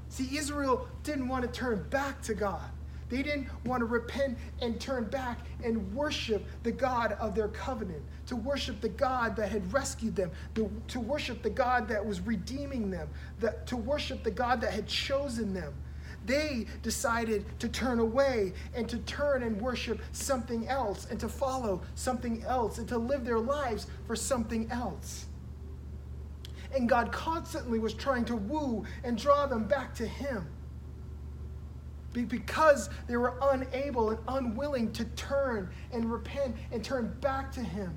See, 0.09 0.37
Israel 0.37 0.87
didn't 1.03 1.27
want 1.27 1.43
to 1.43 1.49
turn 1.49 1.87
back 1.89 2.21
to 2.23 2.33
God. 2.33 2.69
They 3.09 3.23
didn't 3.23 3.47
want 3.65 3.79
to 3.79 3.85
repent 3.85 4.37
and 4.61 4.79
turn 4.81 5.05
back 5.05 5.39
and 5.63 5.93
worship 5.95 6.45
the 6.63 6.73
God 6.73 7.13
of 7.13 7.33
their 7.33 7.47
covenant, 7.47 8.03
to 8.25 8.35
worship 8.35 8.81
the 8.81 8.89
God 8.89 9.37
that 9.37 9.49
had 9.49 9.71
rescued 9.71 10.13
them, 10.13 10.29
to 10.55 10.99
worship 10.99 11.41
the 11.41 11.49
God 11.49 11.87
that 11.87 12.05
was 12.05 12.19
redeeming 12.19 12.91
them, 12.91 13.07
to 13.65 13.77
worship 13.77 14.23
the 14.25 14.31
God 14.31 14.59
that 14.59 14.73
had 14.73 14.87
chosen 14.87 15.53
them 15.53 15.73
they 16.27 16.65
decided 16.83 17.45
to 17.59 17.69
turn 17.69 17.99
away 17.99 18.53
and 18.75 18.87
to 18.89 18.97
turn 18.99 19.43
and 19.43 19.59
worship 19.59 20.01
something 20.11 20.67
else 20.67 21.07
and 21.09 21.19
to 21.19 21.29
follow 21.29 21.81
something 21.95 22.43
else 22.43 22.77
and 22.77 22.87
to 22.89 22.97
live 22.97 23.25
their 23.25 23.39
lives 23.39 23.87
for 24.05 24.15
something 24.15 24.69
else. 24.69 25.25
And 26.75 26.87
God 26.87 27.11
constantly 27.11 27.79
was 27.79 27.93
trying 27.93 28.25
to 28.25 28.35
woo 28.35 28.85
and 29.03 29.17
draw 29.17 29.47
them 29.47 29.67
back 29.67 29.95
to 29.95 30.05
Him 30.05 30.45
because 32.11 32.89
they 33.07 33.15
were 33.15 33.35
unable 33.41 34.09
and 34.09 34.19
unwilling 34.27 34.91
to 34.93 35.05
turn 35.05 35.69
and 35.93 36.11
repent 36.11 36.55
and 36.71 36.83
turn 36.83 37.15
back 37.21 37.51
to 37.53 37.61
Him 37.61 37.93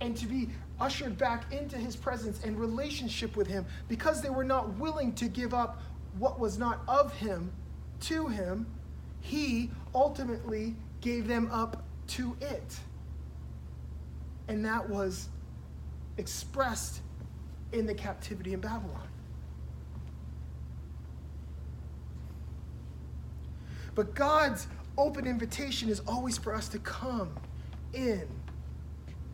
and 0.00 0.16
to 0.16 0.26
be 0.26 0.50
ushered 0.78 1.16
back 1.16 1.52
into 1.52 1.76
His 1.78 1.96
presence 1.96 2.44
and 2.44 2.58
relationship 2.58 3.36
with 3.36 3.46
Him 3.46 3.66
because 3.88 4.22
they 4.22 4.30
were 4.30 4.44
not 4.44 4.78
willing 4.78 5.12
to 5.14 5.28
give 5.28 5.54
up 5.54 5.80
what 6.18 6.38
was 6.38 6.58
not 6.58 6.82
of 6.88 7.12
him 7.14 7.52
to 8.00 8.26
him, 8.28 8.66
he 9.20 9.70
ultimately 9.94 10.76
gave 11.00 11.26
them 11.26 11.48
up 11.52 11.82
to 12.06 12.36
it. 12.40 12.78
And 14.48 14.64
that 14.64 14.88
was 14.88 15.28
expressed 16.18 17.00
in 17.72 17.86
the 17.86 17.94
captivity 17.94 18.52
in 18.52 18.60
Babylon. 18.60 19.08
But 23.94 24.14
God's 24.14 24.66
open 24.98 25.26
invitation 25.26 25.88
is 25.88 26.00
always 26.06 26.36
for 26.36 26.54
us 26.54 26.68
to 26.68 26.78
come 26.80 27.30
in 27.92 28.26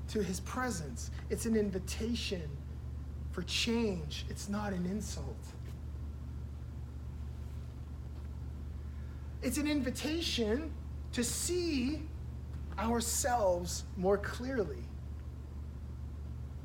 to 0.08 0.22
his 0.22 0.40
presence. 0.40 1.10
It's 1.30 1.46
an 1.46 1.56
invitation 1.56 2.48
for 3.32 3.42
change, 3.42 4.24
it's 4.28 4.48
not 4.48 4.72
an 4.72 4.84
insult. 4.86 5.36
It's 9.42 9.58
an 9.58 9.66
invitation 9.66 10.70
to 11.12 11.24
see 11.24 12.02
ourselves 12.78 13.84
more 13.96 14.18
clearly. 14.18 14.84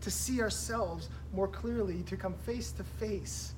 To 0.01 0.11
see 0.11 0.41
ourselves 0.41 1.09
more 1.33 1.47
clearly, 1.47 2.03
to 2.03 2.17
come 2.17 2.33
face 2.33 2.71
to 2.73 2.83
face 2.83 3.53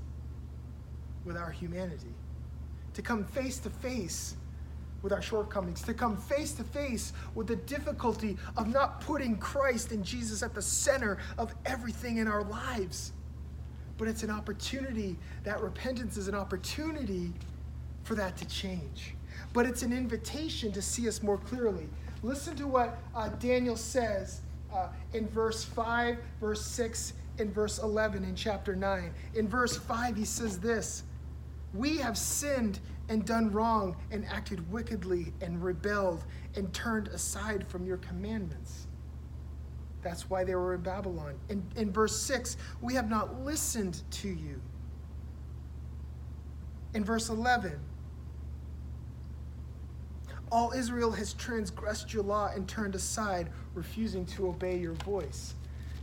with 1.25 1.35
our 1.35 1.51
humanity, 1.51 2.13
to 2.93 3.01
come 3.01 3.25
face 3.25 3.59
to 3.59 3.69
face 3.69 4.35
with 5.01 5.11
our 5.11 5.21
shortcomings, 5.21 5.81
to 5.83 5.93
come 5.93 6.15
face 6.15 6.53
to 6.53 6.63
face 6.63 7.11
with 7.35 7.47
the 7.47 7.55
difficulty 7.55 8.37
of 8.55 8.67
not 8.67 9.01
putting 9.01 9.37
Christ 9.37 9.91
and 9.91 10.03
Jesus 10.03 10.41
at 10.41 10.53
the 10.53 10.61
center 10.61 11.17
of 11.37 11.53
everything 11.65 12.17
in 12.17 12.27
our 12.27 12.43
lives. 12.43 13.11
But 13.97 14.07
it's 14.07 14.23
an 14.23 14.29
opportunity, 14.29 15.17
that 15.43 15.59
repentance 15.59 16.17
is 16.17 16.27
an 16.27 16.35
opportunity 16.35 17.33
for 18.07 18.15
that 18.15 18.37
to 18.37 18.45
change. 18.45 19.13
But 19.53 19.65
it's 19.65 19.83
an 19.83 19.91
invitation 19.91 20.71
to 20.71 20.81
see 20.81 21.07
us 21.07 21.21
more 21.21 21.37
clearly. 21.37 21.87
Listen 22.23 22.55
to 22.55 22.65
what 22.65 22.97
uh, 23.13 23.29
Daniel 23.29 23.75
says 23.75 24.41
uh, 24.73 24.87
in 25.13 25.27
verse 25.27 25.63
5, 25.63 26.17
verse 26.39 26.65
6, 26.65 27.13
and 27.39 27.53
verse 27.53 27.79
11 27.79 28.23
in 28.23 28.33
chapter 28.33 28.75
9. 28.75 29.11
In 29.35 29.47
verse 29.47 29.77
5, 29.77 30.15
he 30.15 30.25
says 30.25 30.59
this 30.59 31.03
We 31.73 31.97
have 31.97 32.17
sinned 32.17 32.79
and 33.09 33.25
done 33.25 33.51
wrong 33.51 33.95
and 34.11 34.25
acted 34.25 34.69
wickedly 34.71 35.33
and 35.41 35.63
rebelled 35.63 36.23
and 36.55 36.73
turned 36.73 37.09
aside 37.09 37.67
from 37.67 37.85
your 37.85 37.97
commandments. 37.97 38.87
That's 40.01 40.29
why 40.29 40.43
they 40.43 40.55
were 40.55 40.75
in 40.75 40.81
Babylon. 40.81 41.35
In, 41.49 41.63
in 41.75 41.91
verse 41.91 42.17
6, 42.21 42.57
we 42.81 42.93
have 42.93 43.09
not 43.09 43.41
listened 43.43 44.01
to 44.11 44.29
you. 44.29 44.61
In 46.93 47.03
verse 47.03 47.29
11, 47.29 47.79
all 50.51 50.71
Israel 50.71 51.11
has 51.11 51.33
transgressed 51.33 52.13
your 52.13 52.23
law 52.23 52.51
and 52.53 52.67
turned 52.67 52.95
aside, 52.95 53.49
refusing 53.73 54.25
to 54.27 54.47
obey 54.47 54.77
your 54.77 54.93
voice. 54.93 55.53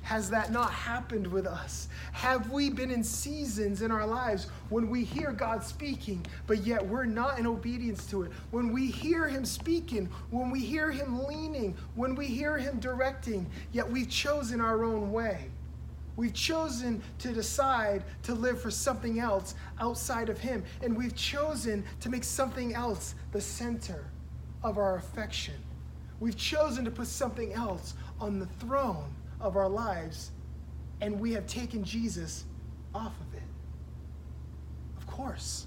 Has 0.03 0.29
that 0.31 0.53
not 0.53 0.71
happened 0.71 1.27
with 1.27 1.47
us? 1.47 1.89
Have 2.13 2.51
we 2.51 2.69
been 2.69 2.91
in 2.91 3.03
seasons 3.03 3.81
in 3.81 3.91
our 3.91 4.07
lives 4.07 4.49
when 4.69 4.91
we 4.91 5.03
hear 5.03 5.33
God 5.33 5.65
speaking, 5.65 6.25
but 6.47 6.59
yet 6.59 6.87
we're 6.87 7.07
not 7.07 7.39
in 7.39 7.47
obedience 7.47 8.05
to 8.09 8.25
it? 8.25 8.33
When 8.51 8.71
we 8.71 8.89
hear 8.89 9.27
Him 9.27 9.47
speaking, 9.47 10.11
when 10.31 10.51
we 10.51 10.61
hear 10.61 10.91
Him 10.91 11.25
leaning, 11.25 11.75
when 11.95 12.15
we 12.15 12.27
hear 12.27 12.59
Him 12.59 12.81
directing, 12.81 13.47
yet 13.73 13.91
we've 13.91 14.11
chosen 14.11 14.61
our 14.61 14.85
own 14.85 15.11
way? 15.11 15.47
We've 16.17 16.35
chosen 16.35 17.03
to 17.21 17.33
decide 17.33 18.05
to 18.25 18.35
live 18.35 18.61
for 18.61 18.71
something 18.71 19.21
else 19.21 19.55
outside 19.81 20.29
of 20.29 20.39
Him, 20.39 20.65
and 20.83 20.95
we've 20.95 21.17
chosen 21.17 21.83
to 22.01 22.11
make 22.11 22.25
something 22.25 22.75
else 22.75 23.15
the 23.33 23.41
center 23.41 24.05
of 24.64 24.78
our 24.78 24.97
affection. 24.97 25.54
We've 26.18 26.37
chosen 26.37 26.85
to 26.87 26.90
put 26.90 27.06
something 27.06 27.52
else 27.52 27.94
on 28.18 28.38
the 28.38 28.47
throne 28.47 29.14
of 29.40 29.56
our 29.56 29.68
lives, 29.68 30.30
and 31.00 31.21
we 31.21 31.33
have 31.35 31.47
taken 31.47 31.84
Jesus 31.84 32.45
off 32.95 33.12
of 33.21 33.34
it. 33.34 33.43
Of 34.97 35.06
course, 35.06 35.67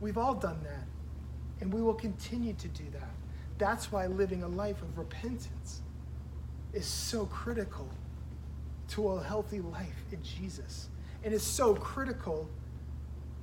we've 0.00 0.18
all 0.18 0.34
done 0.34 0.58
that, 0.64 0.86
and 1.60 1.72
we 1.72 1.80
will 1.80 1.94
continue 1.94 2.54
to 2.54 2.68
do 2.68 2.84
that. 2.92 3.10
That's 3.56 3.92
why 3.92 4.06
living 4.06 4.42
a 4.42 4.48
life 4.48 4.82
of 4.82 4.98
repentance 4.98 5.82
is 6.72 6.86
so 6.86 7.26
critical 7.26 7.88
to 8.88 9.08
a 9.08 9.22
healthy 9.22 9.60
life 9.60 10.04
in 10.10 10.22
Jesus. 10.22 10.88
And 11.22 11.34
it's 11.34 11.44
so 11.44 11.74
critical 11.74 12.48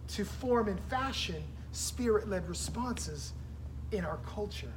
to 0.10 0.26
form 0.26 0.68
and 0.68 0.80
fashion 0.82 1.44
spirit 1.72 2.30
led 2.30 2.48
responses 2.48 3.34
in 3.92 4.06
our 4.06 4.18
culture. 4.26 4.72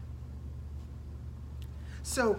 So, 2.03 2.39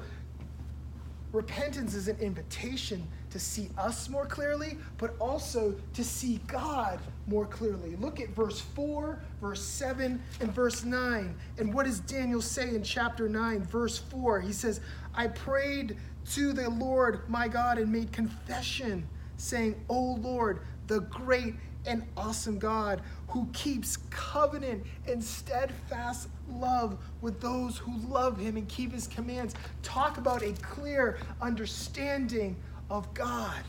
Repentance 1.32 1.93
is 1.93 2.08
an 2.08 2.17
invitation 2.19 3.08
to 3.29 3.39
see 3.39 3.69
us 3.77 4.10
more 4.10 4.25
clearly, 4.25 4.77
but 4.97 5.13
also 5.19 5.75
to 5.93 6.03
see 6.03 6.39
God 6.47 6.99
more 7.27 7.45
clearly. 7.45 7.95
Look 7.97 8.19
at 8.19 8.29
verse 8.29 8.60
4, 8.60 9.19
verse 9.39 9.62
7, 9.62 10.19
and 10.41 10.51
verse 10.51 10.84
9. 10.84 11.36
And 11.60 11.71
what 11.71 11.86
does 11.86 11.99
Daniel 11.99 12.41
say 12.41 12.69
in 12.69 12.82
chapter 12.82 13.29
9, 13.29 13.62
verse 13.62 13.99
4? 13.99 14.41
He 14.41 14.51
says, 14.51 14.82
I 15.13 15.27
prayed 15.27 15.97
to 16.32 16.51
the 16.51 16.67
Lord 16.71 17.29
my 17.29 17.47
God 17.47 17.77
and 17.77 17.91
made 17.91 18.12
confession, 18.12 19.08
saying, 19.38 19.75
O 19.88 20.13
Lord, 20.19 20.62
the 20.88 21.01
great 21.01 21.53
and 21.86 22.03
awesome 22.17 22.58
God 22.58 23.01
who 23.29 23.47
keeps 23.53 23.97
covenant 24.09 24.83
and 25.07 25.23
steadfast 25.23 26.29
love 26.51 26.97
with 27.21 27.39
those 27.39 27.77
who 27.77 27.95
love 28.07 28.37
him 28.39 28.57
and 28.57 28.67
keep 28.67 28.91
his 28.91 29.07
commands. 29.07 29.53
Talk 29.83 30.17
about 30.17 30.41
a 30.41 30.51
clear 30.53 31.19
understanding 31.39 32.55
of 32.89 33.13
God, 33.13 33.61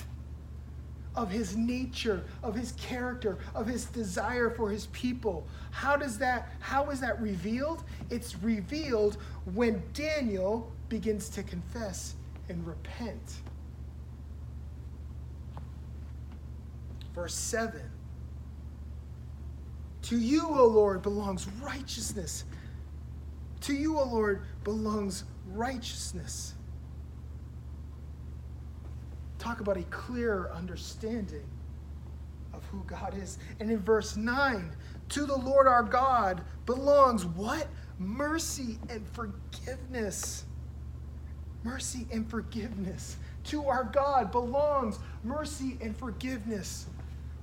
of 1.14 1.30
his 1.30 1.56
nature, 1.56 2.24
of 2.42 2.54
his 2.54 2.72
character, 2.72 3.38
of 3.54 3.66
his 3.66 3.84
desire 3.84 4.48
for 4.48 4.70
his 4.70 4.86
people. 4.86 5.46
How 5.70 5.94
does 5.94 6.16
that 6.18 6.48
how 6.60 6.88
is 6.88 7.00
that 7.00 7.20
revealed? 7.20 7.84
It's 8.08 8.36
revealed 8.42 9.18
when 9.52 9.82
Daniel 9.92 10.72
begins 10.88 11.28
to 11.30 11.42
confess 11.42 12.14
and 12.48 12.66
repent. 12.66 13.42
Verse 17.14 17.34
7 17.34 17.82
To 20.02 20.18
you, 20.18 20.48
O 20.48 20.66
Lord, 20.66 21.02
belongs 21.02 21.46
righteousness 21.62 22.44
to 23.62 23.74
you, 23.74 23.98
O 23.98 24.04
Lord, 24.04 24.42
belongs 24.64 25.24
righteousness. 25.46 26.54
Talk 29.38 29.60
about 29.60 29.76
a 29.76 29.82
clear 29.84 30.50
understanding 30.54 31.44
of 32.52 32.64
who 32.66 32.82
God 32.86 33.16
is. 33.16 33.38
And 33.58 33.70
in 33.70 33.78
verse 33.78 34.16
9, 34.16 34.70
to 35.10 35.26
the 35.26 35.36
Lord 35.36 35.66
our 35.66 35.82
God 35.82 36.42
belongs 36.66 37.24
what? 37.24 37.68
Mercy 37.98 38.78
and 38.88 39.06
forgiveness. 39.08 40.44
Mercy 41.62 42.06
and 42.10 42.28
forgiveness. 42.28 43.16
To 43.44 43.66
our 43.66 43.84
God 43.84 44.32
belongs 44.32 44.98
mercy 45.22 45.76
and 45.80 45.96
forgiveness. 45.96 46.86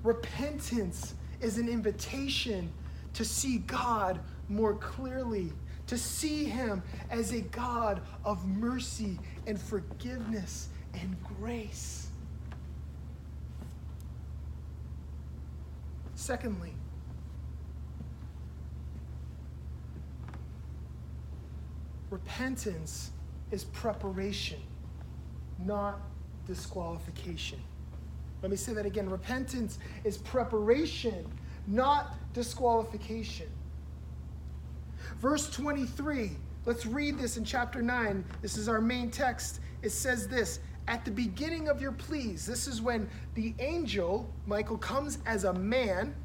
Repentance 0.03 1.13
is 1.41 1.57
an 1.57 1.69
invitation 1.69 2.71
to 3.13 3.25
see 3.25 3.59
God 3.59 4.19
more 4.49 4.75
clearly 4.75 5.51
to 5.87 5.97
see 5.97 6.43
him 6.43 6.83
as 7.09 7.31
a 7.31 7.41
God 7.41 8.01
of 8.23 8.45
mercy 8.45 9.17
and 9.47 9.59
forgiveness 9.59 10.67
and 10.93 11.15
grace. 11.39 12.09
Secondly, 16.15 16.73
repentance 22.09 23.11
is 23.51 23.63
preparation, 23.63 24.59
not 25.65 26.01
disqualification. 26.45 27.59
Let 28.41 28.51
me 28.51 28.57
say 28.57 28.73
that 28.73 28.85
again. 28.85 29.09
Repentance 29.09 29.79
is 30.03 30.17
preparation, 30.17 31.25
not 31.65 32.15
disqualification. 32.33 33.47
Verse 35.19 35.49
23, 35.49 36.31
let's 36.65 36.85
read 36.85 37.17
this 37.17 37.37
in 37.37 37.43
chapter 37.43 37.81
9. 37.81 38.23
This 38.41 38.57
is 38.57 38.67
our 38.67 38.81
main 38.81 39.09
text. 39.09 39.59
It 39.81 39.91
says 39.91 40.27
this 40.27 40.59
At 40.87 41.03
the 41.05 41.11
beginning 41.11 41.67
of 41.67 41.81
your 41.81 41.91
pleas, 41.91 42.45
this 42.45 42.67
is 42.67 42.81
when 42.81 43.09
the 43.33 43.55
angel, 43.59 44.31
Michael, 44.45 44.77
comes 44.77 45.19
as 45.25 45.43
a 45.43 45.53
man. 45.53 46.15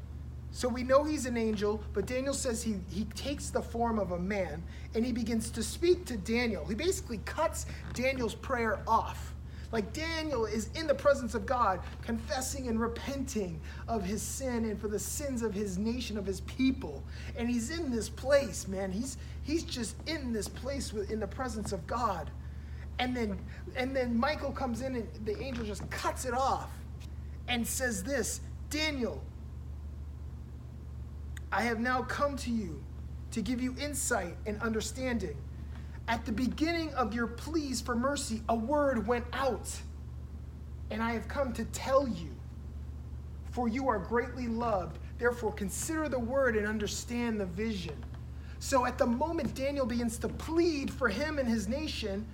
So 0.51 0.69
we 0.69 0.83
know 0.83 1.03
he's 1.03 1.25
an 1.25 1.35
angel, 1.35 1.81
but 1.93 2.05
Daniel 2.05 2.35
says 2.35 2.61
he, 2.61 2.75
he 2.91 3.05
takes 3.05 3.49
the 3.49 3.61
form 3.61 3.97
of 3.97 4.11
a 4.11 4.19
man 4.19 4.61
and 4.93 5.03
he 5.03 5.11
begins 5.11 5.49
to 5.49 5.63
speak 5.63 6.05
to 6.05 6.17
Daniel. 6.17 6.63
He 6.63 6.75
basically 6.75 7.17
cuts 7.25 7.65
Daniel's 7.93 8.35
prayer 8.35 8.79
off. 8.87 9.32
Like 9.73 9.91
Daniel 9.91 10.45
is 10.45 10.69
in 10.75 10.85
the 10.85 10.93
presence 10.93 11.33
of 11.33 11.47
God, 11.47 11.79
confessing 12.03 12.67
and 12.67 12.79
repenting 12.79 13.59
of 13.87 14.05
his 14.05 14.21
sin 14.21 14.65
and 14.65 14.79
for 14.79 14.87
the 14.87 14.99
sins 14.99 15.41
of 15.41 15.51
his 15.51 15.79
nation, 15.79 16.15
of 16.15 16.27
his 16.27 16.41
people. 16.41 17.03
And 17.35 17.49
he's 17.49 17.71
in 17.71 17.89
this 17.89 18.07
place, 18.07 18.67
man. 18.67 18.91
He's 18.91 19.17
he's 19.41 19.63
just 19.63 19.95
in 20.07 20.31
this 20.31 20.47
place 20.47 20.93
with, 20.93 21.09
in 21.09 21.19
the 21.19 21.25
presence 21.25 21.71
of 21.71 21.87
God. 21.87 22.29
And 22.99 23.17
then 23.17 23.39
and 23.75 23.95
then 23.95 24.15
Michael 24.15 24.51
comes 24.51 24.81
in 24.81 24.95
and 24.95 25.07
the 25.25 25.41
angel 25.41 25.65
just 25.65 25.89
cuts 25.89 26.25
it 26.25 26.35
off 26.35 26.69
and 27.47 27.65
says 27.65 28.03
this, 28.03 28.41
Daniel, 28.69 29.23
I 31.51 31.63
have 31.63 31.79
now 31.79 32.03
come 32.03 32.37
to 32.37 32.51
you 32.51 32.79
to 33.31 33.41
give 33.41 33.59
you 33.59 33.75
insight 33.79 34.37
and 34.45 34.61
understanding. 34.61 35.35
At 36.07 36.25
the 36.25 36.31
beginning 36.31 36.93
of 36.95 37.13
your 37.13 37.27
pleas 37.27 37.81
for 37.81 37.95
mercy, 37.95 38.41
a 38.49 38.55
word 38.55 39.07
went 39.07 39.25
out, 39.31 39.69
and 40.91 41.01
I 41.01 41.11
have 41.13 41.27
come 41.27 41.53
to 41.53 41.63
tell 41.65 42.07
you, 42.07 42.29
for 43.51 43.67
you 43.67 43.87
are 43.87 43.99
greatly 43.99 44.47
loved. 44.47 44.99
Therefore, 45.17 45.53
consider 45.53 46.09
the 46.09 46.19
word 46.19 46.57
and 46.57 46.67
understand 46.67 47.39
the 47.39 47.45
vision. 47.45 47.95
So, 48.59 48.85
at 48.85 48.97
the 48.97 49.05
moment 49.05 49.55
Daniel 49.55 49.85
begins 49.85 50.17
to 50.19 50.27
plead 50.27 50.91
for 50.91 51.07
him 51.07 51.39
and 51.39 51.47
his 51.47 51.67
nation, 51.67 52.25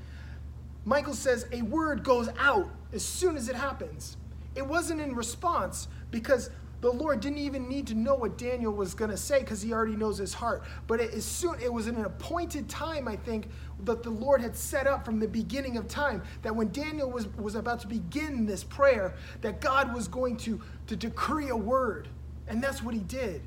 Michael 0.85 1.13
says 1.13 1.45
a 1.51 1.61
word 1.63 2.03
goes 2.03 2.29
out 2.39 2.69
as 2.93 3.03
soon 3.03 3.35
as 3.35 3.49
it 3.49 3.55
happens. 3.55 4.17
It 4.55 4.65
wasn't 4.65 5.01
in 5.01 5.15
response 5.15 5.87
because 6.09 6.49
the 6.81 6.91
Lord 6.91 7.19
didn't 7.19 7.39
even 7.39 7.67
need 7.67 7.87
to 7.87 7.95
know 7.95 8.15
what 8.15 8.37
Daniel 8.37 8.71
was 8.71 8.93
going 8.93 9.11
to 9.11 9.17
say 9.17 9.39
because 9.39 9.61
he 9.61 9.73
already 9.73 9.97
knows 9.97 10.17
his 10.17 10.33
heart. 10.33 10.63
But 10.87 11.01
it, 11.01 11.21
soon 11.21 11.55
it 11.61 11.71
was 11.71 11.87
an 11.87 12.05
appointed 12.05 12.69
time, 12.69 13.07
I 13.07 13.17
think, 13.17 13.49
that 13.83 14.01
the 14.01 14.09
Lord 14.09 14.39
had 14.39 14.55
set 14.55 14.87
up 14.87 15.03
from 15.03 15.19
the 15.19 15.27
beginning 15.27 15.75
of 15.75 15.89
time. 15.89 16.23
That 16.41 16.55
when 16.55 16.71
Daniel 16.71 17.11
was, 17.11 17.27
was 17.35 17.55
about 17.55 17.81
to 17.81 17.87
begin 17.87 18.45
this 18.45 18.63
prayer, 18.63 19.15
that 19.41 19.59
God 19.59 19.93
was 19.93 20.07
going 20.07 20.37
to, 20.37 20.61
to 20.87 20.95
decree 20.95 21.49
a 21.49 21.55
word. 21.55 22.07
And 22.47 22.63
that's 22.63 22.81
what 22.81 22.93
he 22.93 23.01
did. 23.01 23.41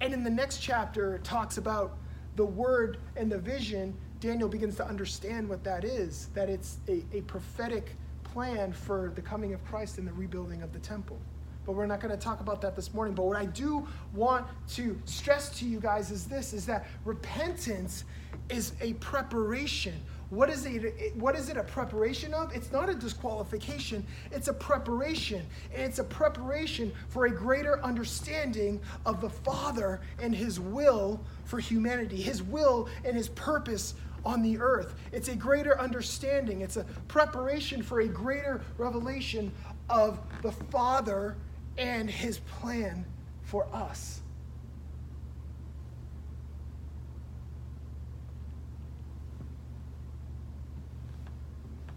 And 0.00 0.12
in 0.12 0.24
the 0.24 0.30
next 0.30 0.58
chapter, 0.58 1.14
it 1.14 1.24
talks 1.24 1.58
about 1.58 1.96
the 2.34 2.44
word 2.44 2.98
and 3.14 3.30
the 3.30 3.38
vision. 3.38 3.96
Daniel 4.18 4.48
begins 4.48 4.74
to 4.76 4.86
understand 4.86 5.48
what 5.48 5.62
that 5.62 5.84
is, 5.84 6.28
that 6.34 6.50
it's 6.50 6.78
a, 6.88 7.04
a 7.12 7.20
prophetic 7.22 7.94
plan 8.24 8.72
for 8.72 9.12
the 9.14 9.22
coming 9.22 9.54
of 9.54 9.64
Christ 9.64 9.98
and 9.98 10.08
the 10.08 10.12
rebuilding 10.12 10.62
of 10.62 10.72
the 10.72 10.80
temple 10.80 11.18
but 11.66 11.72
we're 11.72 11.86
not 11.86 12.00
going 12.00 12.16
to 12.16 12.20
talk 12.20 12.40
about 12.40 12.60
that 12.62 12.76
this 12.76 12.94
morning. 12.94 13.14
But 13.14 13.26
what 13.26 13.36
I 13.36 13.44
do 13.44 13.86
want 14.14 14.46
to 14.70 14.98
stress 15.04 15.50
to 15.58 15.66
you 15.66 15.80
guys 15.80 16.10
is 16.10 16.26
this 16.26 16.52
is 16.52 16.64
that 16.66 16.86
repentance 17.04 18.04
is 18.48 18.72
a 18.80 18.94
preparation. 18.94 19.94
What 20.30 20.50
is 20.50 20.66
it 20.66 21.16
what 21.16 21.36
is 21.36 21.48
it 21.48 21.56
a 21.56 21.62
preparation 21.62 22.34
of? 22.34 22.54
It's 22.54 22.72
not 22.72 22.88
a 22.88 22.94
disqualification, 22.94 24.04
it's 24.32 24.48
a 24.48 24.52
preparation. 24.52 25.44
And 25.72 25.82
it's 25.82 25.98
a 25.98 26.04
preparation 26.04 26.92
for 27.08 27.26
a 27.26 27.30
greater 27.30 27.82
understanding 27.84 28.80
of 29.04 29.20
the 29.20 29.30
Father 29.30 30.00
and 30.20 30.34
his 30.34 30.58
will 30.58 31.20
for 31.44 31.58
humanity, 31.58 32.20
his 32.20 32.42
will 32.42 32.88
and 33.04 33.16
his 33.16 33.28
purpose 33.30 33.94
on 34.24 34.42
the 34.42 34.58
earth. 34.58 34.94
It's 35.12 35.28
a 35.28 35.36
greater 35.36 35.80
understanding. 35.80 36.60
It's 36.60 36.76
a 36.76 36.84
preparation 37.06 37.80
for 37.82 38.00
a 38.00 38.08
greater 38.08 38.60
revelation 38.76 39.52
of 39.88 40.18
the 40.42 40.50
Father 40.50 41.36
and 41.78 42.10
his 42.10 42.38
plan 42.40 43.04
for 43.42 43.66
us. 43.72 44.20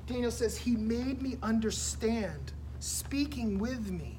Daniel 0.05 0.31
says, 0.31 0.57
He 0.57 0.75
made 0.75 1.21
me 1.21 1.37
understand, 1.43 2.51
speaking 2.79 3.59
with 3.59 3.91
me, 3.91 4.17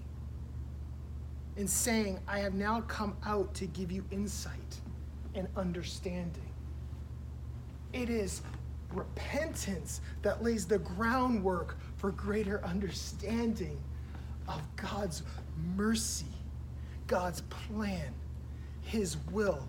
and 1.57 1.69
saying, 1.69 2.21
I 2.29 2.39
have 2.39 2.55
now 2.55 2.83
come 2.83 3.17
out 3.25 3.53
to 3.55 3.67
give 3.67 3.91
you 3.91 4.05
insight 4.13 4.81
and 5.35 5.49
understanding. 5.57 6.49
It 7.93 8.09
is 8.09 8.43
repentance 8.93 10.01
that 10.23 10.43
lays 10.43 10.67
the 10.67 10.79
groundwork 10.79 11.77
for 11.97 12.13
greater 12.13 12.65
understanding 12.65 13.79
of 14.55 14.77
God's 14.77 15.23
mercy, 15.77 16.27
God's 17.07 17.43
plan, 17.43 18.13
His 18.83 19.17
will. 19.31 19.67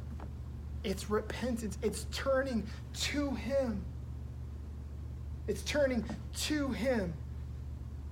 It's 0.84 1.10
repentance, 1.10 1.78
it's 1.82 2.06
turning 2.12 2.66
to 2.94 3.32
Him. 3.32 3.84
It's 5.48 5.64
turning 5.64 6.04
to 6.36 6.70
Him. 6.70 7.14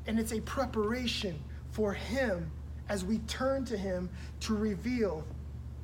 And 0.07 0.19
it's 0.19 0.33
a 0.33 0.41
preparation 0.41 1.39
for 1.71 1.93
Him 1.93 2.51
as 2.89 3.05
we 3.05 3.19
turn 3.19 3.65
to 3.65 3.77
Him 3.77 4.09
to 4.41 4.55
reveal 4.55 5.23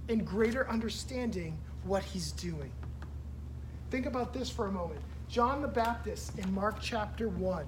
in 0.08 0.24
greater 0.24 0.69
understanding 0.69 1.58
what 1.84 2.04
He's 2.04 2.32
doing. 2.32 2.71
Think 3.89 4.06
about 4.06 4.34
this 4.34 4.50
for 4.50 4.67
a 4.67 4.71
moment. 4.71 5.00
John 5.30 5.62
the 5.62 5.67
Baptist 5.67 6.38
in 6.38 6.54
Mark 6.54 6.78
chapter 6.82 7.30
1. 7.30 7.65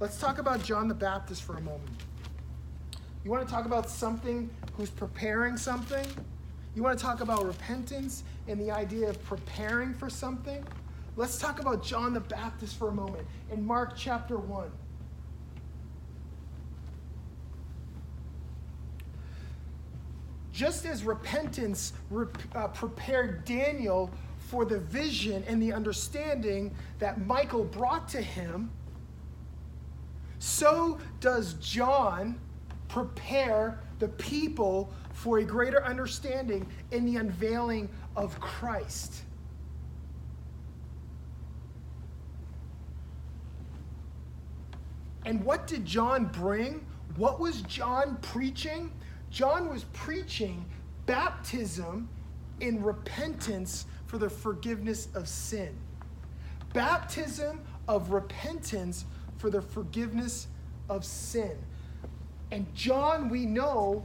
Let's 0.00 0.18
talk 0.18 0.38
about 0.38 0.62
John 0.62 0.88
the 0.88 0.94
Baptist 0.94 1.42
for 1.42 1.56
a 1.56 1.60
moment. 1.60 1.90
You 3.22 3.30
want 3.30 3.46
to 3.46 3.52
talk 3.52 3.66
about 3.66 3.90
something 3.90 4.48
who's 4.76 4.88
preparing 4.88 5.58
something? 5.58 6.06
You 6.74 6.82
want 6.82 6.98
to 6.98 7.04
talk 7.04 7.20
about 7.20 7.44
repentance 7.44 8.24
and 8.48 8.58
the 8.58 8.70
idea 8.70 9.10
of 9.10 9.22
preparing 9.24 9.92
for 9.92 10.08
something? 10.08 10.64
Let's 11.16 11.38
talk 11.38 11.60
about 11.60 11.84
John 11.84 12.14
the 12.14 12.20
Baptist 12.20 12.76
for 12.76 12.88
a 12.88 12.92
moment 12.92 13.26
in 13.52 13.66
Mark 13.66 13.92
chapter 13.94 14.38
1. 14.38 14.70
Just 20.52 20.86
as 20.86 21.04
repentance 21.04 21.92
uh, 22.54 22.68
prepared 22.68 23.44
Daniel 23.44 24.10
for 24.38 24.64
the 24.64 24.78
vision 24.78 25.44
and 25.46 25.62
the 25.62 25.72
understanding 25.72 26.74
that 26.98 27.26
Michael 27.26 27.64
brought 27.64 28.08
to 28.08 28.22
him, 28.22 28.70
so 30.38 30.98
does 31.20 31.54
John 31.54 32.38
prepare 32.90 33.80
the 33.98 34.08
people 34.08 34.92
for 35.12 35.38
a 35.38 35.44
greater 35.44 35.84
understanding 35.84 36.66
in 36.90 37.04
the 37.04 37.16
unveiling 37.16 37.88
of 38.16 38.38
Christ. 38.40 39.22
And 45.24 45.44
what 45.44 45.66
did 45.66 45.84
John 45.84 46.24
bring? 46.26 46.84
What 47.16 47.38
was 47.38 47.62
John 47.62 48.16
preaching? 48.22 48.90
John 49.30 49.68
was 49.68 49.84
preaching 49.92 50.64
baptism 51.06 52.08
in 52.60 52.82
repentance 52.82 53.86
for 54.06 54.18
the 54.18 54.30
forgiveness 54.30 55.08
of 55.14 55.28
sin. 55.28 55.76
Baptism 56.72 57.60
of 57.86 58.10
repentance 58.10 59.04
for 59.36 59.50
the 59.50 59.62
forgiveness 59.62 60.48
of 60.88 61.04
sin. 61.04 61.56
And 62.50 62.66
John, 62.74 63.28
we 63.28 63.46
know, 63.46 64.04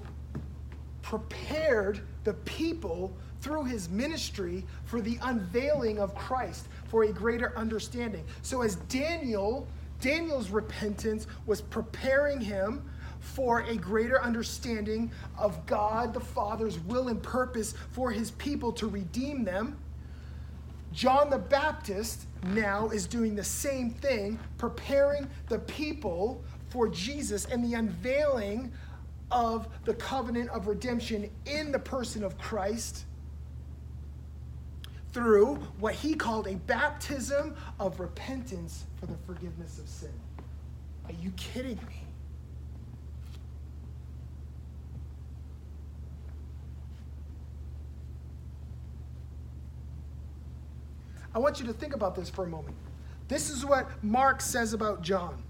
prepared 1.02 2.02
the 2.24 2.34
people 2.34 3.16
through 3.42 3.66
his 3.66 3.90
ministry 3.90 4.66
for 4.86 5.02
the 5.02 5.20
unveiling 5.22 6.00
of 6.00 6.16
Christ, 6.16 6.68
for 6.88 7.04
a 7.04 7.14
greater 7.14 7.56
understanding. 7.58 8.24
So 8.42 8.62
as 8.62 8.78
Daniel, 8.88 9.68
Daniel's 10.02 10.50
repentance 10.50 11.28
was 11.46 11.62
preparing 11.62 12.42
him 12.42 12.90
for 13.20 13.62
a 13.62 13.76
greater 13.76 14.22
understanding 14.22 15.12
of 15.38 15.66
God 15.66 16.14
the 16.14 16.20
Father's 16.20 16.80
will 16.80 17.08
and 17.08 17.22
purpose 17.22 17.74
for 17.92 18.12
his 18.12 18.32
people 18.32 18.72
to 18.74 18.88
redeem 18.88 19.44
them. 19.44 19.78
John 20.92 21.30
the 21.30 21.38
Baptist 21.38 22.26
now 22.44 22.90
is 22.90 23.06
doing 23.06 23.36
the 23.36 23.44
same 23.44 23.92
thing, 23.92 24.40
preparing 24.58 25.28
the 25.50 25.60
people 25.60 26.44
for 26.76 26.90
Jesus 26.90 27.46
and 27.46 27.64
the 27.64 27.76
unveiling 27.76 28.70
of 29.32 29.70
the 29.86 29.94
covenant 29.94 30.50
of 30.50 30.68
redemption 30.68 31.32
in 31.46 31.72
the 31.72 31.80
person 31.80 32.22
of 32.22 32.38
Christ 32.38 33.06
through 35.14 35.56
what 35.80 35.96
he 35.96 36.16
called 36.16 36.48
a 36.48 36.56
baptism 36.56 37.56
of 37.80 38.02
repentance 38.02 38.84
for 39.00 39.06
the 39.06 39.16
forgiveness 39.26 39.80
of 39.80 39.88
sin. 39.88 40.12
Are 41.06 41.14
you 41.14 41.32
kidding 41.38 41.78
me? 41.88 42.04
I 51.34 51.40
want 51.40 51.62
you 51.62 51.66
to 51.68 51.74
think 51.74 51.96
about 51.96 52.16
this 52.16 52.30
for 52.30 52.44
a 52.44 52.50
moment. 52.50 52.76
This 53.30 53.50
is 53.50 53.66
what 53.66 54.04
Mark 54.04 54.42
says 54.42 54.74
about 54.74 55.02
John. 55.02 55.42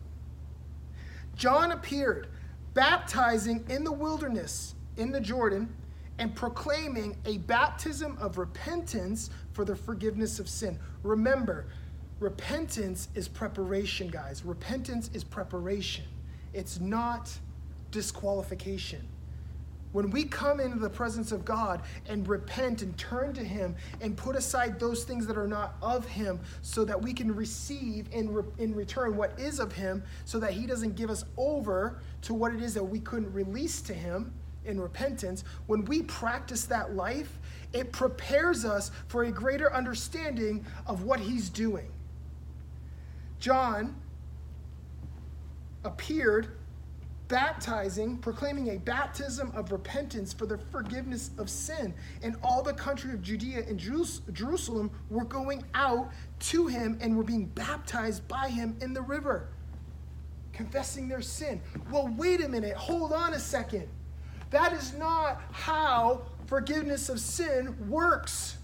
John 1.36 1.71
appeared, 1.71 2.28
baptizing 2.74 3.65
in 3.69 3.84
the 3.84 3.91
wilderness 3.91 4.76
in 4.98 5.12
the 5.12 5.19
Jordan 5.19 5.74
and 6.17 6.34
proclaiming 6.34 7.17
a 7.26 7.39
baptism 7.39 8.17
of 8.19 8.38
repentance 8.38 9.30
for 9.52 9.65
the 9.65 9.76
forgiveness 9.76 10.39
of 10.39 10.48
sin. 10.48 10.80
Remember, 11.04 11.65
repentance 12.19 13.10
is 13.15 13.28
preparation, 13.28 14.08
guys. 14.08 14.45
Repentance 14.45 15.10
is 15.13 15.24
preparation, 15.24 16.06
it's 16.54 16.80
not 16.80 17.32
disqualification. 17.91 19.08
When 19.95 20.10
we 20.10 20.25
come 20.25 20.60
into 20.60 20.77
the 20.77 20.89
presence 20.89 21.31
of 21.31 21.45
God 21.45 21.81
and 22.05 22.27
repent 22.27 22.81
and 22.81 22.97
turn 22.97 23.31
to 23.31 23.41
Him 23.41 23.77
and 24.01 24.17
put 24.17 24.36
aside 24.36 24.77
those 24.77 25.05
things 25.05 25.25
that 25.25 25.38
are 25.38 25.47
not 25.47 25.77
of 25.81 26.05
Him 26.05 26.41
so 26.62 26.84
that 26.84 27.01
we 27.01 27.13
can 27.13 27.34
receive 27.34 28.10
in, 28.12 28.34
re- 28.34 28.43
in 28.58 28.75
return 28.75 29.15
what 29.15 29.39
is 29.39 29.58
of 29.58 29.71
Him 29.71 30.03
so 30.25 30.38
that 30.38 30.51
He 30.51 30.67
doesn't 30.67 30.97
give 30.97 31.10
us 31.10 31.23
over 31.38 32.01
to 32.23 32.34
what 32.34 32.53
it 32.53 32.62
is 32.62 32.73
that 32.73 32.84
we 32.84 32.99
couldn't 32.99 33.31
release 33.31 33.79
to 33.84 33.93
Him, 33.93 34.34
in 34.65 34.81
repentance, 34.81 35.45
when 35.67 35.86
we 35.86 36.01
practice 36.01 36.65
that 36.65 36.93
life, 36.93 37.39
it 37.71 37.93
prepares 37.93 38.65
us 38.65 38.91
for 39.08 39.23
a 39.23 39.31
greater 39.31 39.73
understanding 39.73 40.65
of 40.88 41.03
what 41.03 41.21
he's 41.21 41.47
doing. 41.49 41.89
John 43.39 43.95
appeared 45.86 46.58
baptizing, 47.28 48.18
proclaiming 48.18 48.70
a 48.70 48.78
baptism 48.78 49.52
of 49.56 49.72
repentance 49.72 50.34
for 50.34 50.46
the 50.46 50.58
forgiveness 50.72 51.32
of 51.38 51.50
sin. 51.50 51.94
And 52.22 52.36
all 52.44 52.62
the 52.62 52.74
country 52.74 53.14
of 53.14 53.22
Judea 53.22 53.64
and 53.68 53.80
Jerusalem 53.80 54.92
were 55.10 55.26
going 55.26 55.64
out 55.74 56.12
to 56.40 56.68
him 56.68 56.98
and 57.02 57.16
were 57.16 57.24
being 57.24 57.46
baptized 57.46 58.28
by 58.28 58.50
him 58.50 58.78
in 58.82 58.94
the 58.94 59.02
river, 59.02 59.48
confessing 60.54 61.08
their 61.08 61.22
sin. 61.22 61.62
Well, 61.92 62.14
wait 62.18 62.44
a 62.44 62.50
minute, 62.50 62.76
hold 62.76 63.12
on 63.12 63.34
a 63.34 63.40
second. 63.40 63.88
That 64.52 64.74
is 64.74 64.94
not 64.94 65.42
how 65.52 66.22
forgiveness 66.46 67.10
of 67.10 67.20
sin 67.20 67.76
works. 67.90 68.58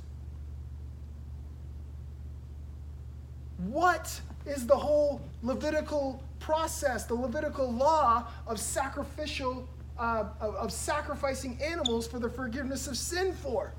What 3.58 4.20
is 4.46 4.66
the 4.66 4.76
whole 4.76 5.22
Levitical 5.44 6.24
process, 6.42 7.06
the 7.06 7.16
Levitical 7.16 7.72
law 7.72 8.28
of 8.46 8.60
sacrificial, 8.60 9.70
uh, 9.98 10.26
of, 10.42 10.56
of 10.56 10.72
sacrificing 10.74 11.58
animals 11.64 12.06
for 12.06 12.20
the 12.20 12.30
forgiveness 12.30 12.88
of 12.88 12.98
sin 12.98 13.32
for. 13.32 13.74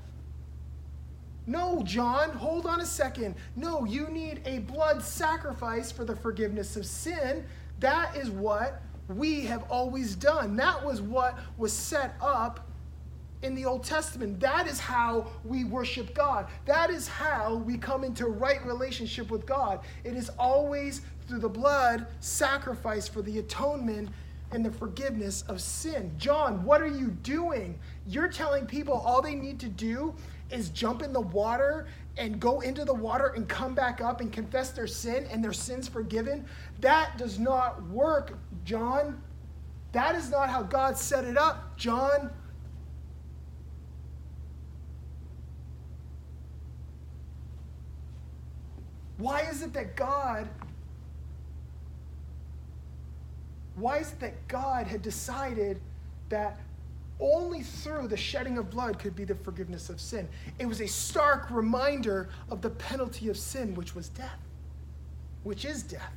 No, 1.45 1.83
John, 1.83 2.29
hold 2.31 2.65
on 2.65 2.79
a 2.79 2.85
second. 2.85 3.35
No, 3.55 3.83
you 3.83 4.07
need 4.07 4.41
a 4.45 4.59
blood 4.59 5.03
sacrifice 5.03 5.91
for 5.91 6.05
the 6.05 6.15
forgiveness 6.15 6.77
of 6.77 6.85
sin. 6.85 7.45
That 7.79 8.15
is 8.15 8.29
what 8.29 8.81
we 9.09 9.41
have 9.41 9.69
always 9.69 10.15
done. 10.15 10.55
That 10.55 10.83
was 10.83 11.01
what 11.01 11.37
was 11.57 11.73
set 11.73 12.15
up 12.21 12.65
in 13.43 13.53
the 13.53 13.65
Old 13.65 13.83
Testament. 13.83 14.39
That 14.39 14.67
is 14.67 14.79
how 14.79 15.27
we 15.43 15.65
worship 15.65 16.15
God. 16.15 16.47
That 16.65 16.89
is 16.89 17.07
how 17.07 17.55
we 17.55 17.77
come 17.77 18.03
into 18.03 18.25
right 18.27 18.65
relationship 18.65 19.29
with 19.29 19.45
God. 19.45 19.81
It 20.03 20.15
is 20.15 20.29
always 20.39 21.01
through 21.27 21.39
the 21.39 21.49
blood 21.49 22.07
sacrifice 22.19 23.07
for 23.07 23.21
the 23.21 23.39
atonement 23.39 24.09
and 24.51 24.65
the 24.65 24.71
forgiveness 24.71 25.43
of 25.43 25.61
sin. 25.61 26.11
John, 26.17 26.63
what 26.63 26.81
are 26.81 26.87
you 26.87 27.07
doing? 27.07 27.77
You're 28.07 28.27
telling 28.27 28.65
people 28.65 28.93
all 28.93 29.21
they 29.21 29.35
need 29.35 29.59
to 29.61 29.69
do 29.69 30.15
is 30.51 30.69
jump 30.69 31.01
in 31.01 31.11
the 31.11 31.21
water 31.21 31.87
and 32.17 32.39
go 32.39 32.59
into 32.61 32.85
the 32.85 32.93
water 32.93 33.33
and 33.35 33.49
come 33.49 33.73
back 33.73 33.99
up 33.99 34.21
and 34.21 34.31
confess 34.31 34.69
their 34.69 34.85
sin 34.87 35.27
and 35.31 35.43
their 35.43 35.53
sins 35.53 35.87
forgiven. 35.87 36.45
That 36.79 37.17
does 37.17 37.39
not 37.39 37.81
work, 37.89 38.37
John. 38.63 39.21
That 39.91 40.15
is 40.15 40.29
not 40.29 40.49
how 40.49 40.63
God 40.63 40.97
set 40.97 41.23
it 41.23 41.37
up, 41.37 41.75
John. 41.77 42.29
Why 49.23 49.43
is 49.43 49.61
it 49.61 49.71
that 49.71 49.95
God 49.95 50.49
why 53.75 53.99
is 53.99 54.11
it 54.11 54.19
that 54.19 54.47
God 54.49 54.85
had 54.85 55.01
decided 55.01 55.79
that 56.27 56.59
only 57.21 57.61
through 57.61 58.09
the 58.09 58.17
shedding 58.17 58.57
of 58.57 58.69
blood 58.69 58.99
could 58.99 59.15
be 59.15 59.23
the 59.23 59.35
forgiveness 59.35 59.89
of 59.89 60.01
sin? 60.01 60.27
It 60.59 60.65
was 60.65 60.81
a 60.81 60.87
stark 60.87 61.49
reminder 61.49 62.29
of 62.51 62.61
the 62.61 62.69
penalty 62.69 63.29
of 63.29 63.37
sin, 63.37 63.73
which 63.75 63.95
was 63.95 64.09
death, 64.09 64.39
which 65.43 65.63
is 65.63 65.83
death. 65.83 66.13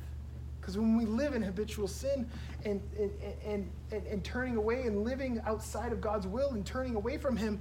Because 0.59 0.77
when 0.77 0.97
we 0.97 1.05
live 1.05 1.33
in 1.33 1.41
habitual 1.41 1.87
sin 1.87 2.29
and, 2.65 2.81
and, 2.99 3.11
and, 3.45 3.71
and, 3.93 4.05
and 4.05 4.23
turning 4.23 4.57
away 4.57 4.83
and 4.83 5.05
living 5.05 5.41
outside 5.47 5.93
of 5.93 6.01
God's 6.01 6.27
will 6.27 6.51
and 6.51 6.65
turning 6.65 6.95
away 6.95 7.17
from 7.17 7.37
Him, 7.37 7.59